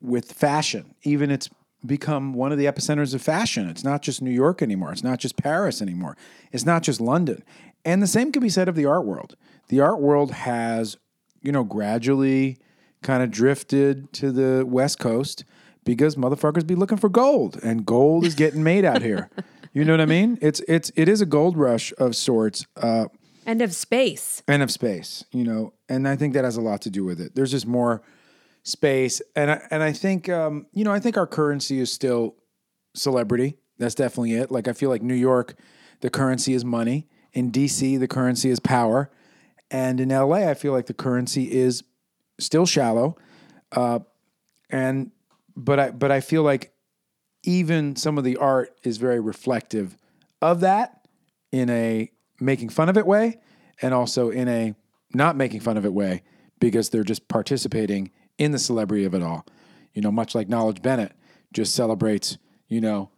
with 0.00 0.32
fashion, 0.32 0.94
even 1.02 1.30
it's 1.30 1.50
become 1.84 2.34
one 2.34 2.52
of 2.52 2.58
the 2.58 2.66
epicenters 2.66 3.14
of 3.14 3.22
fashion. 3.22 3.68
It's 3.68 3.84
not 3.84 4.02
just 4.02 4.22
New 4.22 4.30
York 4.30 4.62
anymore. 4.62 4.92
It's 4.92 5.04
not 5.04 5.18
just 5.18 5.36
Paris 5.36 5.82
anymore. 5.82 6.16
It's 6.52 6.64
not 6.64 6.82
just 6.82 7.00
London. 7.00 7.42
And 7.84 8.02
the 8.02 8.06
same 8.06 8.32
could 8.32 8.42
be 8.42 8.48
said 8.48 8.68
of 8.68 8.76
the 8.76 8.86
art 8.86 9.04
world. 9.04 9.36
The 9.68 9.80
art 9.80 10.00
world 10.00 10.32
has, 10.32 10.96
you 11.42 11.52
know, 11.52 11.64
gradually 11.64 12.58
kind 13.02 13.22
of 13.22 13.30
drifted 13.30 14.12
to 14.14 14.30
the 14.32 14.64
West 14.66 14.98
Coast 14.98 15.44
because 15.84 16.16
motherfuckers 16.16 16.66
be 16.66 16.74
looking 16.74 16.98
for 16.98 17.08
gold, 17.08 17.58
and 17.62 17.86
gold 17.86 18.24
is 18.24 18.34
getting 18.34 18.62
made 18.62 18.84
out 18.84 19.02
here. 19.02 19.30
You 19.72 19.84
know 19.84 19.92
what 19.92 20.00
I 20.00 20.06
mean? 20.06 20.36
It's 20.42 20.60
it's 20.66 20.90
it 20.96 21.08
is 21.08 21.20
a 21.20 21.26
gold 21.26 21.56
rush 21.56 21.92
of 21.96 22.16
sorts. 22.16 22.66
Uh, 22.76 23.06
and 23.46 23.62
of 23.62 23.74
space. 23.74 24.42
And 24.48 24.62
of 24.62 24.70
space, 24.70 25.24
you 25.32 25.44
know, 25.44 25.74
and 25.88 26.08
I 26.08 26.16
think 26.16 26.34
that 26.34 26.44
has 26.44 26.56
a 26.56 26.60
lot 26.60 26.82
to 26.82 26.90
do 26.90 27.04
with 27.04 27.20
it. 27.20 27.34
There's 27.34 27.52
just 27.52 27.66
more 27.66 28.02
space, 28.64 29.22
and 29.36 29.52
I, 29.52 29.62
and 29.70 29.82
I 29.82 29.92
think 29.92 30.28
um, 30.28 30.66
you 30.72 30.82
know 30.84 30.92
I 30.92 30.98
think 30.98 31.16
our 31.16 31.26
currency 31.26 31.78
is 31.78 31.92
still 31.92 32.34
celebrity. 32.94 33.58
That's 33.78 33.94
definitely 33.94 34.34
it. 34.34 34.50
Like 34.50 34.66
I 34.66 34.72
feel 34.72 34.90
like 34.90 35.02
New 35.02 35.14
York, 35.14 35.54
the 36.00 36.10
currency 36.10 36.52
is 36.52 36.64
money. 36.64 37.06
In 37.32 37.52
DC, 37.52 38.00
the 38.00 38.08
currency 38.08 38.50
is 38.50 38.58
power, 38.58 39.08
and 39.70 40.00
in 40.00 40.08
LA, 40.08 40.48
I 40.48 40.54
feel 40.54 40.72
like 40.72 40.86
the 40.86 40.94
currency 40.94 41.52
is 41.52 41.84
still 42.40 42.66
shallow, 42.66 43.16
uh, 43.72 44.00
and 44.70 45.10
but 45.56 45.78
I 45.78 45.90
but 45.90 46.10
I 46.10 46.20
feel 46.20 46.42
like 46.42 46.72
even 47.42 47.96
some 47.96 48.18
of 48.18 48.24
the 48.24 48.36
art 48.36 48.76
is 48.82 48.98
very 48.98 49.20
reflective 49.20 49.96
of 50.42 50.60
that 50.60 51.06
in 51.52 51.70
a 51.70 52.10
making 52.38 52.68
fun 52.68 52.88
of 52.88 52.96
it 52.96 53.06
way, 53.06 53.40
and 53.82 53.94
also 53.94 54.30
in 54.30 54.48
a 54.48 54.74
not 55.12 55.36
making 55.36 55.60
fun 55.60 55.76
of 55.76 55.84
it 55.84 55.92
way 55.92 56.22
because 56.60 56.90
they're 56.90 57.04
just 57.04 57.28
participating 57.28 58.10
in 58.38 58.52
the 58.52 58.58
celebrity 58.58 59.04
of 59.04 59.14
it 59.14 59.22
all. 59.22 59.46
You 59.94 60.02
know, 60.02 60.12
much 60.12 60.34
like 60.34 60.48
Knowledge 60.48 60.82
Bennett 60.82 61.12
just 61.52 61.74
celebrates, 61.74 62.38
you 62.68 62.80
know, 62.80 63.10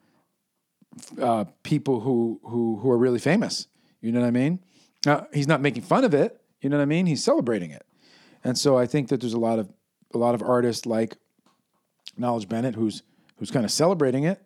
uh, 1.20 1.44
people 1.62 2.00
who 2.00 2.40
who 2.44 2.78
who 2.78 2.90
are 2.90 2.98
really 2.98 3.18
famous. 3.18 3.66
You 4.00 4.12
know 4.12 4.20
what 4.20 4.26
I 4.26 4.30
mean? 4.30 4.60
Uh, 5.06 5.22
he's 5.32 5.48
not 5.48 5.60
making 5.60 5.82
fun 5.82 6.04
of 6.04 6.14
it. 6.14 6.40
You 6.60 6.70
know 6.70 6.76
what 6.76 6.82
I 6.82 6.86
mean? 6.86 7.06
He's 7.06 7.22
celebrating 7.22 7.70
it. 7.70 7.84
And 8.44 8.58
so 8.58 8.76
I 8.76 8.86
think 8.86 9.08
that 9.08 9.20
there's 9.20 9.32
a 9.32 9.38
lot 9.38 9.58
of 9.58 9.72
a 10.14 10.18
lot 10.18 10.34
of 10.34 10.42
artists 10.42 10.86
like 10.86 11.16
Knowledge 12.16 12.48
Bennett 12.48 12.74
who's 12.74 13.02
who's 13.36 13.50
kind 13.50 13.64
of 13.64 13.70
celebrating 13.70 14.24
it, 14.24 14.42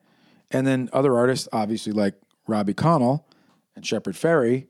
and 0.51 0.67
then 0.67 0.89
other 0.93 1.17
artists, 1.17 1.49
obviously 1.53 1.93
like 1.93 2.15
Robbie 2.47 2.75
Conal 2.75 3.27
and 3.75 3.85
Shepard 3.85 4.15
Fairey, 4.15 4.67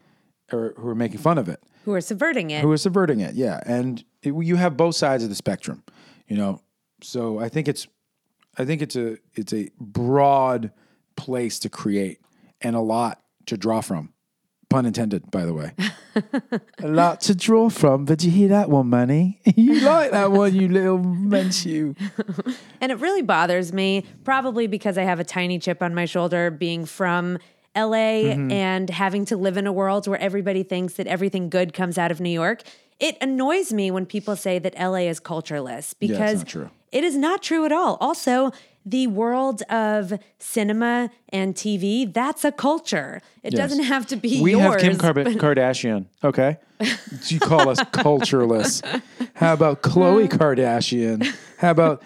are, 0.53 0.59
er, 0.59 0.75
who 0.79 0.89
are 0.89 0.95
making 0.95 1.19
fun 1.19 1.39
of 1.39 1.49
it, 1.49 1.63
who 1.85 1.93
are 1.93 2.01
subverting 2.01 2.51
it, 2.51 2.63
who 2.63 2.71
are 2.71 2.79
subverting 2.79 3.21
it. 3.21 3.35
Yeah, 3.35 3.61
and 3.67 4.05
it, 4.23 4.33
you 4.33 4.57
have 4.57 4.77
both 4.77 4.97
sides 4.97 5.23
of 5.23 5.29
the 5.29 5.35
spectrum, 5.35 5.83
you 6.29 6.37
know. 6.37 6.63
So 7.03 7.39
I 7.39 7.49
think 7.49 7.69
it's 7.69 7.87
I 8.59 8.65
think 8.65 8.83
it's 8.83 8.97
a 8.97 9.19
it's 9.35 9.53
a 9.53 9.71
broad 9.79 10.73
place 11.17 11.59
to 11.61 11.69
create 11.69 12.21
and 12.61 12.77
a 12.77 12.81
lot 12.81 13.23
to 13.47 13.57
draw 13.57 13.81
from. 13.81 14.13
Pun 14.69 14.85
intended, 14.85 15.31
by 15.31 15.45
the 15.45 15.55
way. 15.55 15.73
a 16.83 16.89
lot 16.89 17.21
to 17.23 17.35
draw 17.35 17.69
from, 17.69 18.05
but 18.05 18.25
you 18.25 18.31
hear 18.31 18.49
that 18.49 18.69
one, 18.69 18.91
Manny? 18.91 19.41
You 19.57 19.81
like 19.81 20.11
that 20.11 20.33
one, 20.33 20.55
you 20.55 20.69
little 20.69 20.99
mensch, 20.99 21.65
you. 21.65 21.95
and 22.81 22.91
it 22.91 22.99
really 22.99 23.23
bothers 23.23 23.73
me, 23.73 24.05
probably 24.25 24.67
because 24.67 24.99
I 24.99 25.03
have 25.03 25.21
a 25.21 25.25
tiny 25.25 25.59
chip 25.59 25.83
on 25.83 25.95
my 25.95 26.05
shoulder 26.05 26.51
being 26.51 26.85
from 26.85 27.39
LA 27.77 28.33
mm-hmm. 28.33 28.51
and 28.51 28.91
having 28.91 29.25
to 29.27 29.37
live 29.37 29.57
in 29.57 29.67
a 29.67 29.73
world 29.73 30.09
where 30.09 30.19
everybody 30.19 30.63
thinks 30.63 30.95
that 30.95 31.07
everything 31.07 31.49
good 31.49 31.73
comes 31.73 31.99
out 31.99 32.11
of 32.11 32.21
New 32.21 32.31
York. 32.31 32.63
It 32.99 33.17
annoys 33.21 33.73
me 33.73 33.91
when 33.91 34.07
people 34.07 34.35
say 34.35 34.59
that 34.59 34.75
LA 34.79 35.07
is 35.09 35.21
cultureless 35.21 35.95
because 35.95 36.55
yeah, 36.55 36.69
it 36.91 37.05
is 37.05 37.17
not 37.17 37.43
true 37.43 37.67
at 37.67 37.73
all. 37.73 37.99
Also, 38.01 38.53
the 38.87 39.09
world 39.09 39.63
of 39.63 40.19
cinema 40.39 41.11
and 41.31 41.55
TV, 41.55 42.11
that's 42.11 42.45
a 42.45 42.53
culture. 42.53 43.21
It 43.43 43.53
yes. 43.53 43.59
doesn't 43.59 43.85
have 43.85 44.07
to 44.07 44.17
be 44.17 44.41
we 44.41 44.53
yours. 44.53 44.81
have 44.81 44.81
Kim 44.81 44.97
Car- 44.97 45.13
Kardashian, 45.13 46.07
okay? 46.23 46.59
you 47.27 47.41
call 47.41 47.69
us 47.69 47.81
cultureless. 47.93 48.81
How 49.35 49.53
about 49.53 49.83
Khloe 49.83 50.31
hmm. 50.31 50.37
Kardashian? 50.37 51.35
How 51.59 51.73
about 51.73 52.03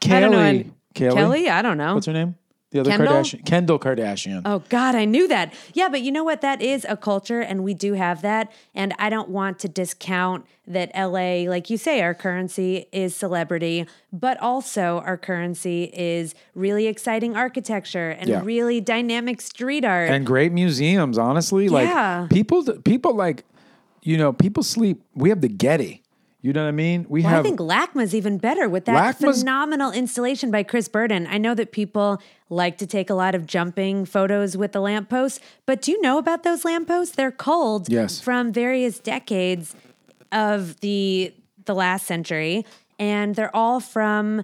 Kelly? 0.00 0.70
Kelly? 0.94 1.16
Kelly? 1.16 1.48
I 1.48 1.62
don't 1.62 1.78
know. 1.78 1.94
What's 1.94 2.06
her 2.06 2.12
name? 2.12 2.36
The 2.70 2.80
other 2.80 2.90
Kendall? 2.90 3.14
Kardashian, 3.14 3.46
Kendall 3.46 3.78
Kardashian. 3.78 4.42
Oh 4.44 4.62
God, 4.68 4.94
I 4.94 5.06
knew 5.06 5.26
that. 5.28 5.54
Yeah, 5.72 5.88
but 5.88 6.02
you 6.02 6.12
know 6.12 6.24
what? 6.24 6.42
That 6.42 6.60
is 6.60 6.84
a 6.86 6.98
culture, 6.98 7.40
and 7.40 7.64
we 7.64 7.72
do 7.72 7.94
have 7.94 8.20
that. 8.22 8.52
And 8.74 8.92
I 8.98 9.08
don't 9.08 9.30
want 9.30 9.58
to 9.60 9.68
discount 9.68 10.44
that 10.66 10.90
LA, 10.94 11.50
like 11.50 11.70
you 11.70 11.78
say, 11.78 12.02
our 12.02 12.12
currency 12.12 12.86
is 12.92 13.16
celebrity, 13.16 13.86
but 14.12 14.38
also 14.40 15.02
our 15.06 15.16
currency 15.16 15.84
is 15.94 16.34
really 16.54 16.86
exciting 16.86 17.34
architecture 17.34 18.10
and 18.10 18.28
yeah. 18.28 18.42
really 18.44 18.82
dynamic 18.82 19.40
street 19.40 19.84
art 19.84 20.10
and 20.10 20.26
great 20.26 20.52
museums. 20.52 21.16
Honestly, 21.16 21.70
like 21.70 22.28
people, 22.28 22.62
people 22.84 23.14
like, 23.14 23.44
you 24.02 24.18
know, 24.18 24.32
people 24.32 24.62
sleep. 24.62 25.02
We 25.14 25.30
have 25.30 25.40
the 25.40 25.48
Getty. 25.48 26.02
You 26.48 26.54
know 26.54 26.62
what 26.62 26.68
I 26.68 26.72
mean? 26.72 27.04
We 27.10 27.20
well, 27.20 27.28
have. 27.28 27.40
I 27.40 27.42
think 27.42 27.60
LACMA's 27.60 28.14
even 28.14 28.38
better 28.38 28.70
with 28.70 28.86
that 28.86 29.18
LACMA's, 29.20 29.40
phenomenal 29.40 29.92
installation 29.92 30.50
by 30.50 30.62
Chris 30.62 30.88
Burden. 30.88 31.26
I 31.26 31.36
know 31.36 31.54
that 31.54 31.72
people 31.72 32.22
like 32.48 32.78
to 32.78 32.86
take 32.86 33.10
a 33.10 33.14
lot 33.14 33.34
of 33.34 33.46
jumping 33.46 34.06
photos 34.06 34.56
with 34.56 34.72
the 34.72 34.80
lampposts, 34.80 35.40
but 35.66 35.82
do 35.82 35.92
you 35.92 36.00
know 36.00 36.16
about 36.16 36.44
those 36.44 36.64
lampposts? 36.64 37.14
They're 37.14 37.30
culled 37.30 37.92
yes. 37.92 38.18
from 38.18 38.50
various 38.50 38.98
decades 38.98 39.76
of 40.32 40.80
the 40.80 41.34
the 41.66 41.74
last 41.74 42.06
century, 42.06 42.64
and 42.98 43.34
they're 43.34 43.54
all 43.54 43.78
from 43.78 44.42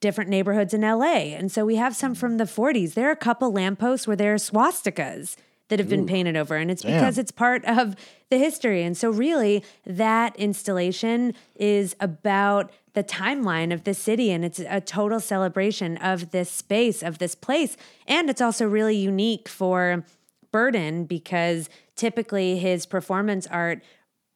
different 0.00 0.30
neighborhoods 0.30 0.72
in 0.72 0.80
LA. 0.80 1.34
And 1.36 1.52
so 1.52 1.66
we 1.66 1.76
have 1.76 1.94
some 1.94 2.14
from 2.14 2.38
the 2.38 2.44
40s. 2.44 2.94
There 2.94 3.08
are 3.08 3.12
a 3.12 3.16
couple 3.16 3.52
lampposts 3.52 4.06
where 4.06 4.16
there 4.16 4.32
are 4.32 4.38
swastikas 4.38 5.36
that 5.68 5.78
have 5.78 5.88
been 5.88 6.06
painted 6.06 6.36
over. 6.36 6.56
And 6.56 6.70
it's 6.70 6.82
damn. 6.82 6.92
because 6.92 7.18
it's 7.18 7.30
part 7.30 7.64
of 7.64 7.96
the 8.30 8.38
history. 8.38 8.82
And 8.82 8.96
so, 8.96 9.10
really, 9.10 9.64
that 9.86 10.36
installation 10.36 11.34
is 11.56 11.96
about 12.00 12.70
the 12.94 13.04
timeline 13.04 13.72
of 13.72 13.84
the 13.84 13.92
city 13.92 14.30
and 14.30 14.44
it's 14.44 14.60
a 14.60 14.80
total 14.80 15.20
celebration 15.20 15.96
of 15.98 16.30
this 16.30 16.50
space 16.50 17.02
of 17.02 17.18
this 17.18 17.34
place 17.34 17.76
and 18.06 18.30
it's 18.30 18.40
also 18.40 18.66
really 18.66 18.96
unique 18.96 19.48
for 19.48 20.04
burden 20.52 21.04
because 21.04 21.68
typically 21.96 22.56
his 22.56 22.86
performance 22.86 23.48
art 23.48 23.82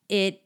it 0.08 0.42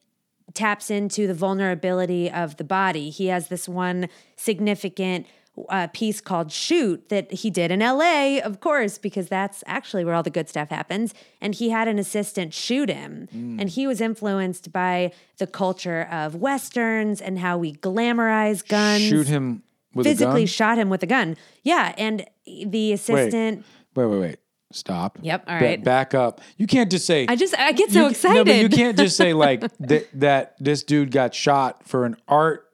taps 0.52 0.90
into 0.90 1.26
the 1.26 1.32
vulnerability 1.32 2.30
of 2.30 2.58
the 2.58 2.64
body 2.64 3.08
he 3.08 3.28
has 3.28 3.48
this 3.48 3.66
one 3.66 4.06
significant 4.36 5.26
uh, 5.68 5.86
piece 5.88 6.20
called 6.20 6.50
Shoot 6.50 7.08
that 7.10 7.30
he 7.30 7.50
did 7.50 7.70
in 7.70 7.80
LA, 7.80 8.38
of 8.38 8.60
course, 8.60 8.98
because 8.98 9.28
that's 9.28 9.62
actually 9.66 10.04
where 10.04 10.14
all 10.14 10.22
the 10.22 10.30
good 10.30 10.48
stuff 10.48 10.70
happens. 10.70 11.12
And 11.40 11.54
he 11.54 11.70
had 11.70 11.88
an 11.88 11.98
assistant 11.98 12.54
shoot 12.54 12.88
him. 12.88 13.28
Mm. 13.34 13.60
And 13.60 13.68
he 13.68 13.86
was 13.86 14.00
influenced 14.00 14.72
by 14.72 15.12
the 15.38 15.46
culture 15.46 16.08
of 16.10 16.34
Westerns 16.34 17.20
and 17.20 17.38
how 17.38 17.58
we 17.58 17.74
glamorize 17.74 18.66
guns. 18.66 19.02
Shoot 19.02 19.26
him 19.26 19.62
physically 20.00 20.46
shot 20.46 20.78
him 20.78 20.88
with 20.88 21.02
a 21.02 21.06
gun. 21.06 21.36
Yeah. 21.62 21.94
And 21.98 22.24
the 22.46 22.92
assistant. 22.92 23.64
Wait, 23.94 24.06
wait, 24.06 24.10
wait. 24.10 24.20
wait. 24.20 24.38
Stop. 24.72 25.18
Yep. 25.20 25.44
All 25.48 25.54
right. 25.54 25.80
Ba- 25.80 25.84
back 25.84 26.14
up. 26.14 26.40
You 26.56 26.66
can't 26.66 26.90
just 26.90 27.06
say. 27.06 27.26
I 27.28 27.36
just 27.36 27.54
I 27.58 27.72
get 27.72 27.90
so 27.90 28.04
you, 28.04 28.08
excited. 28.08 28.36
No, 28.36 28.44
but 28.44 28.56
you 28.56 28.68
can't 28.70 28.96
just 28.96 29.18
say 29.18 29.34
like 29.34 29.62
th- 29.86 30.08
that. 30.14 30.56
This 30.58 30.82
dude 30.82 31.10
got 31.10 31.34
shot 31.34 31.86
for 31.86 32.06
an 32.06 32.16
art 32.26 32.71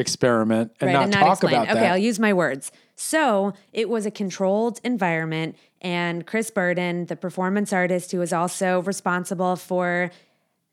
experiment 0.00 0.72
and 0.80 0.88
right, 0.88 0.92
not 0.94 1.02
and 1.04 1.12
talk 1.12 1.32
explain. 1.34 1.54
about 1.54 1.66
that. 1.68 1.76
Okay, 1.76 1.86
I'll 1.86 1.98
use 1.98 2.18
my 2.18 2.32
words. 2.32 2.72
So 2.96 3.54
it 3.72 3.88
was 3.88 4.06
a 4.06 4.10
controlled 4.10 4.80
environment, 4.82 5.56
and 5.80 6.26
Chris 6.26 6.50
Burden, 6.50 7.06
the 7.06 7.16
performance 7.16 7.72
artist 7.72 8.12
who 8.12 8.18
was 8.18 8.32
also 8.32 8.82
responsible 8.82 9.56
for 9.56 10.10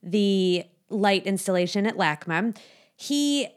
the 0.02 0.66
light 0.90 1.26
installation 1.26 1.86
at 1.86 1.96
LACMA, 1.96 2.58
he 2.96 3.48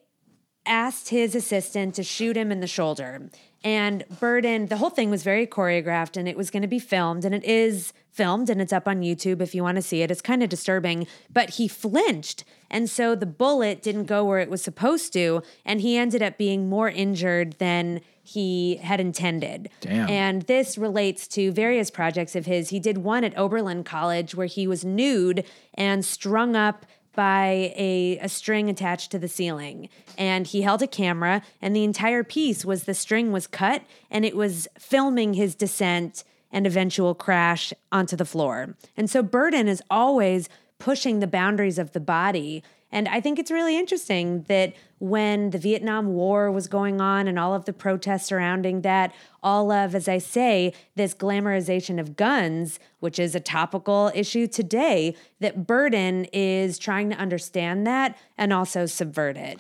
asked 0.67 1.09
his 1.09 1.35
assistant 1.35 1.95
to 1.95 2.03
shoot 2.03 2.37
him 2.37 2.53
in 2.53 2.61
the 2.61 2.67
shoulder. 2.67 3.31
And 3.63 4.05
Burden, 4.21 4.67
the 4.67 4.79
whole 4.79 4.91
thing 4.91 5.11
was 5.11 5.23
very 5.23 5.47
choreographed 5.47 6.17
and 6.17 6.27
it 6.27 6.37
was 6.37 6.51
going 6.51 6.63
to 6.63 6.69
be 6.69 6.79
filmed, 6.79 7.25
and 7.25 7.35
it 7.35 7.45
is 7.45 7.93
filmed 8.11 8.51
and 8.51 8.61
it's 8.61 8.73
up 8.73 8.89
on 8.89 9.03
YouTube 9.03 9.41
if 9.41 9.55
you 9.55 9.63
want 9.63 9.77
to 9.77 9.83
see 9.83 10.03
it. 10.03 10.11
It's 10.11 10.23
kind 10.23 10.43
of 10.43 10.49
disturbing, 10.49 11.07
but 11.33 11.51
he 11.51 11.69
flinched. 11.69 12.45
And 12.71 12.89
so 12.89 13.15
the 13.15 13.27
bullet 13.27 13.83
didn't 13.83 14.05
go 14.05 14.25
where 14.25 14.39
it 14.39 14.51
was 14.51 14.63
supposed 14.63 15.13
to, 15.13 15.43
and 15.65 15.81
he 15.81 15.97
ended 15.97 16.23
up 16.23 16.39
being 16.39 16.69
more 16.69 16.89
injured 16.89 17.55
than 17.59 18.01
he 18.23 18.77
had 18.77 19.01
intended. 19.01 19.69
Damn. 19.81 20.09
And 20.09 20.43
this 20.43 20.79
relates 20.79 21.27
to 21.29 21.51
various 21.53 21.91
projects 21.91 22.37
of 22.37 22.47
his. 22.47 22.71
He 22.71 22.79
did 22.79 22.99
one 22.99 23.25
at 23.25 23.37
Oberlin 23.37 23.85
College 23.85 24.35
where 24.35 24.47
he 24.47 24.67
was 24.67 24.85
nude 24.85 25.45
and 25.75 26.05
strung 26.05 26.55
up 26.55 26.87
by 27.21 27.75
a, 27.77 28.19
a 28.23 28.31
string 28.31 28.71
attached 28.71 29.11
to 29.11 29.19
the 29.19 29.29
ceiling. 29.29 29.91
And 30.17 30.47
he 30.47 30.63
held 30.63 30.81
a 30.81 30.87
camera, 30.87 31.43
and 31.61 31.77
the 31.77 31.85
entire 31.85 32.25
piece 32.25 32.65
was 32.65 32.85
the 32.85 32.95
string 32.95 33.31
was 33.31 33.47
cut 33.47 33.83
and 34.11 34.25
it 34.25 34.35
was 34.35 34.67
filming 34.79 35.35
his 35.35 35.55
descent 35.55 36.25
and 36.51 36.67
eventual 36.67 37.15
crash 37.15 37.75
onto 37.93 38.17
the 38.17 38.25
floor. 38.25 38.75
And 38.97 39.11
so 39.11 39.23
Burden 39.23 39.69
is 39.69 39.83
always 39.91 40.49
pushing 40.79 41.21
the 41.21 41.27
boundaries 41.27 41.79
of 41.79 41.93
the 41.93 42.01
body. 42.01 42.63
And 42.93 43.07
I 43.09 43.21
think 43.21 43.39
it's 43.39 43.51
really 43.51 43.79
interesting 43.79 44.43
that 44.49 44.75
when 44.99 45.51
the 45.51 45.59
Vietnam 45.59 46.09
War 46.09 46.51
was 46.51 46.67
going 46.67 47.01
on 47.01 47.29
and 47.29 47.39
all 47.39 47.55
of 47.55 47.65
the 47.65 47.73
protests 47.73 48.27
surrounding 48.27 48.81
that, 48.83 49.15
all 49.43 49.71
of, 49.71 49.95
as 49.95 50.09
I 50.09 50.19
say, 50.19 50.73
this 50.97 51.15
glamorization 51.15 52.01
of 52.01 52.17
guns, 52.17 52.79
which 52.99 53.19
is 53.19 53.35
a 53.35 53.41
topical 53.41 54.11
issue 54.15 54.47
today, 54.47 55.15
that 55.39 55.67
Burden 55.67 56.27
is 56.33 56.79
trying 56.79 57.11
to 57.11 57.17
understand 57.17 57.87
that 57.87 58.19
and 58.37 58.53
also 58.53 58.87
subvert 58.87 59.37
it. 59.37 59.59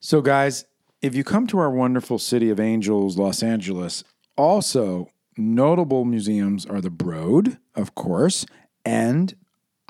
So, 0.00 0.20
guys, 0.20 0.66
if 1.00 1.14
you 1.14 1.24
come 1.24 1.46
to 1.48 1.58
our 1.58 1.70
wonderful 1.70 2.18
city 2.18 2.50
of 2.50 2.60
angels, 2.60 3.16
Los 3.16 3.42
Angeles, 3.42 4.04
also 4.36 5.08
notable 5.36 6.04
museums 6.04 6.66
are 6.66 6.80
the 6.80 6.90
Broad, 6.90 7.58
of 7.74 7.94
course, 7.94 8.44
and 8.84 9.34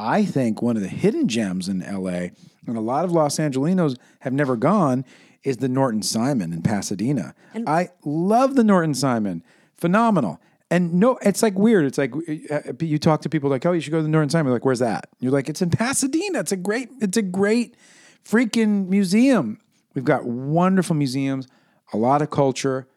I 0.02 0.24
think 0.24 0.60
one 0.60 0.76
of 0.76 0.82
the 0.82 0.88
hidden 0.88 1.28
gems 1.28 1.68
in 1.68 1.78
LA, 1.78 2.30
and 2.66 2.76
a 2.76 2.80
lot 2.80 3.04
of 3.04 3.12
Los 3.12 3.36
Angelinos 3.36 3.96
have 4.20 4.32
never 4.32 4.56
gone, 4.56 5.04
is 5.44 5.58
the 5.58 5.68
Norton 5.68 6.02
Simon 6.02 6.52
in 6.52 6.60
Pasadena. 6.60 7.34
And 7.54 7.68
I 7.68 7.90
love 8.04 8.56
the 8.56 8.64
Norton 8.64 8.94
Simon. 8.94 9.44
Phenomenal. 9.76 10.40
And 10.70 10.94
no, 10.94 11.18
it's 11.22 11.42
like 11.42 11.56
weird. 11.56 11.84
It's 11.84 11.98
like 11.98 12.12
uh, 12.50 12.72
you 12.80 12.98
talk 12.98 13.20
to 13.22 13.28
people 13.28 13.48
like, 13.48 13.64
"Oh, 13.64 13.72
you 13.72 13.80
should 13.80 13.90
go 13.92 13.98
to 13.98 14.02
the 14.02 14.08
Norton 14.08 14.30
Simon." 14.30 14.52
Like, 14.52 14.64
where's 14.64 14.78
that? 14.80 15.08
You're 15.20 15.32
like, 15.32 15.48
"It's 15.48 15.62
in 15.62 15.70
Pasadena. 15.70 16.40
It's 16.40 16.52
a 16.52 16.56
great, 16.56 16.88
it's 17.00 17.16
a 17.16 17.22
great 17.22 17.76
freaking 18.24 18.88
museum." 18.88 19.60
We've 19.94 20.04
got 20.04 20.24
wonderful 20.24 20.96
museums, 20.96 21.46
a 21.92 21.96
lot 21.96 22.22
of 22.22 22.30
culture, 22.30 22.88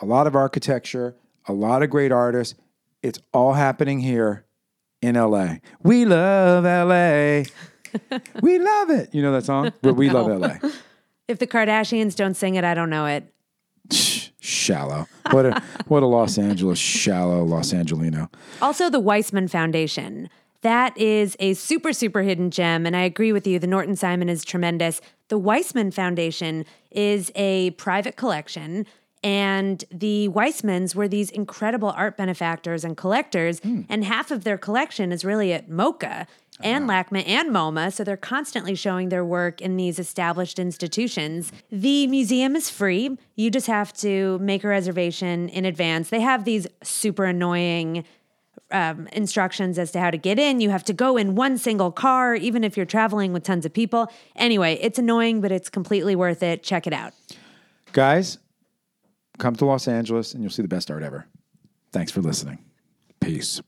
a 0.00 0.06
lot 0.06 0.26
of 0.26 0.36
architecture, 0.36 1.16
a 1.46 1.52
lot 1.52 1.82
of 1.82 1.90
great 1.90 2.12
artists. 2.12 2.54
It's 3.02 3.18
all 3.32 3.54
happening 3.54 4.00
here 4.00 4.44
in 5.04 5.14
LA. 5.14 5.56
We 5.82 6.04
love 6.04 6.64
LA. 6.64 7.44
we 8.42 8.58
love 8.58 8.90
it. 8.90 9.14
You 9.14 9.22
know 9.22 9.32
that 9.32 9.44
song? 9.44 9.72
But 9.82 9.94
we 9.94 10.10
love 10.10 10.26
LA. 10.26 10.56
If 11.28 11.38
the 11.38 11.46
Kardashians 11.46 12.16
don't 12.16 12.34
sing 12.34 12.54
it, 12.54 12.64
I 12.64 12.74
don't 12.74 12.90
know 12.90 13.06
it. 13.06 13.32
Shallow. 14.40 15.06
What 15.30 15.46
a 15.46 15.62
what 15.86 16.02
a 16.02 16.06
Los 16.06 16.38
Angeles 16.38 16.78
shallow 16.78 17.44
Los 17.44 17.72
Angelino. 17.72 18.30
Also 18.60 18.90
the 18.90 19.00
Weisman 19.00 19.48
Foundation. 19.48 20.28
That 20.62 20.96
is 20.96 21.36
a 21.40 21.52
super, 21.52 21.92
super 21.92 22.22
hidden 22.22 22.50
gem. 22.50 22.86
And 22.86 22.96
I 22.96 23.02
agree 23.02 23.32
with 23.32 23.46
you. 23.46 23.58
The 23.58 23.66
Norton 23.66 23.96
Simon 23.96 24.30
is 24.30 24.44
tremendous. 24.46 25.02
The 25.28 25.38
Weisman 25.38 25.92
Foundation 25.92 26.64
is 26.90 27.30
a 27.34 27.72
private 27.72 28.16
collection 28.16 28.86
and 29.24 29.82
the 29.90 30.28
Weismans 30.28 30.94
were 30.94 31.08
these 31.08 31.30
incredible 31.30 31.94
art 31.96 32.18
benefactors 32.18 32.84
and 32.84 32.94
collectors, 32.94 33.58
mm. 33.60 33.86
and 33.88 34.04
half 34.04 34.30
of 34.30 34.44
their 34.44 34.58
collection 34.58 35.10
is 35.10 35.24
really 35.24 35.52
at 35.54 35.70
MoCA 35.70 36.26
and 36.60 36.88
uh-huh. 36.88 37.04
LACMA 37.04 37.26
and 37.26 37.50
MoMA, 37.50 37.90
so 37.90 38.04
they're 38.04 38.18
constantly 38.18 38.74
showing 38.74 39.08
their 39.08 39.24
work 39.24 39.62
in 39.62 39.76
these 39.76 39.98
established 39.98 40.58
institutions. 40.58 41.50
The 41.72 42.06
museum 42.06 42.54
is 42.54 42.68
free. 42.68 43.16
You 43.34 43.50
just 43.50 43.66
have 43.66 43.94
to 43.94 44.38
make 44.40 44.62
a 44.62 44.68
reservation 44.68 45.48
in 45.48 45.64
advance. 45.64 46.10
They 46.10 46.20
have 46.20 46.44
these 46.44 46.66
super 46.82 47.24
annoying 47.24 48.04
um, 48.70 49.06
instructions 49.08 49.78
as 49.78 49.90
to 49.92 50.00
how 50.00 50.10
to 50.10 50.18
get 50.18 50.38
in. 50.38 50.60
You 50.60 50.68
have 50.68 50.84
to 50.84 50.92
go 50.92 51.16
in 51.16 51.34
one 51.34 51.56
single 51.56 51.90
car, 51.90 52.34
even 52.34 52.62
if 52.62 52.76
you're 52.76 52.86
traveling 52.86 53.32
with 53.32 53.42
tons 53.42 53.64
of 53.64 53.72
people. 53.72 54.12
Anyway, 54.36 54.78
it's 54.82 54.98
annoying, 54.98 55.40
but 55.40 55.50
it's 55.50 55.70
completely 55.70 56.14
worth 56.14 56.42
it. 56.42 56.62
Check 56.62 56.86
it 56.86 56.92
out. 56.92 57.14
Guys, 57.92 58.38
come 59.38 59.56
to 59.56 59.64
Los 59.64 59.88
Angeles 59.88 60.34
and 60.34 60.42
you'll 60.42 60.50
see 60.50 60.62
the 60.62 60.68
best 60.68 60.90
art 60.90 61.02
ever. 61.02 61.26
Thanks 61.92 62.12
for 62.12 62.20
listening. 62.22 62.58
Peace. 63.20 63.60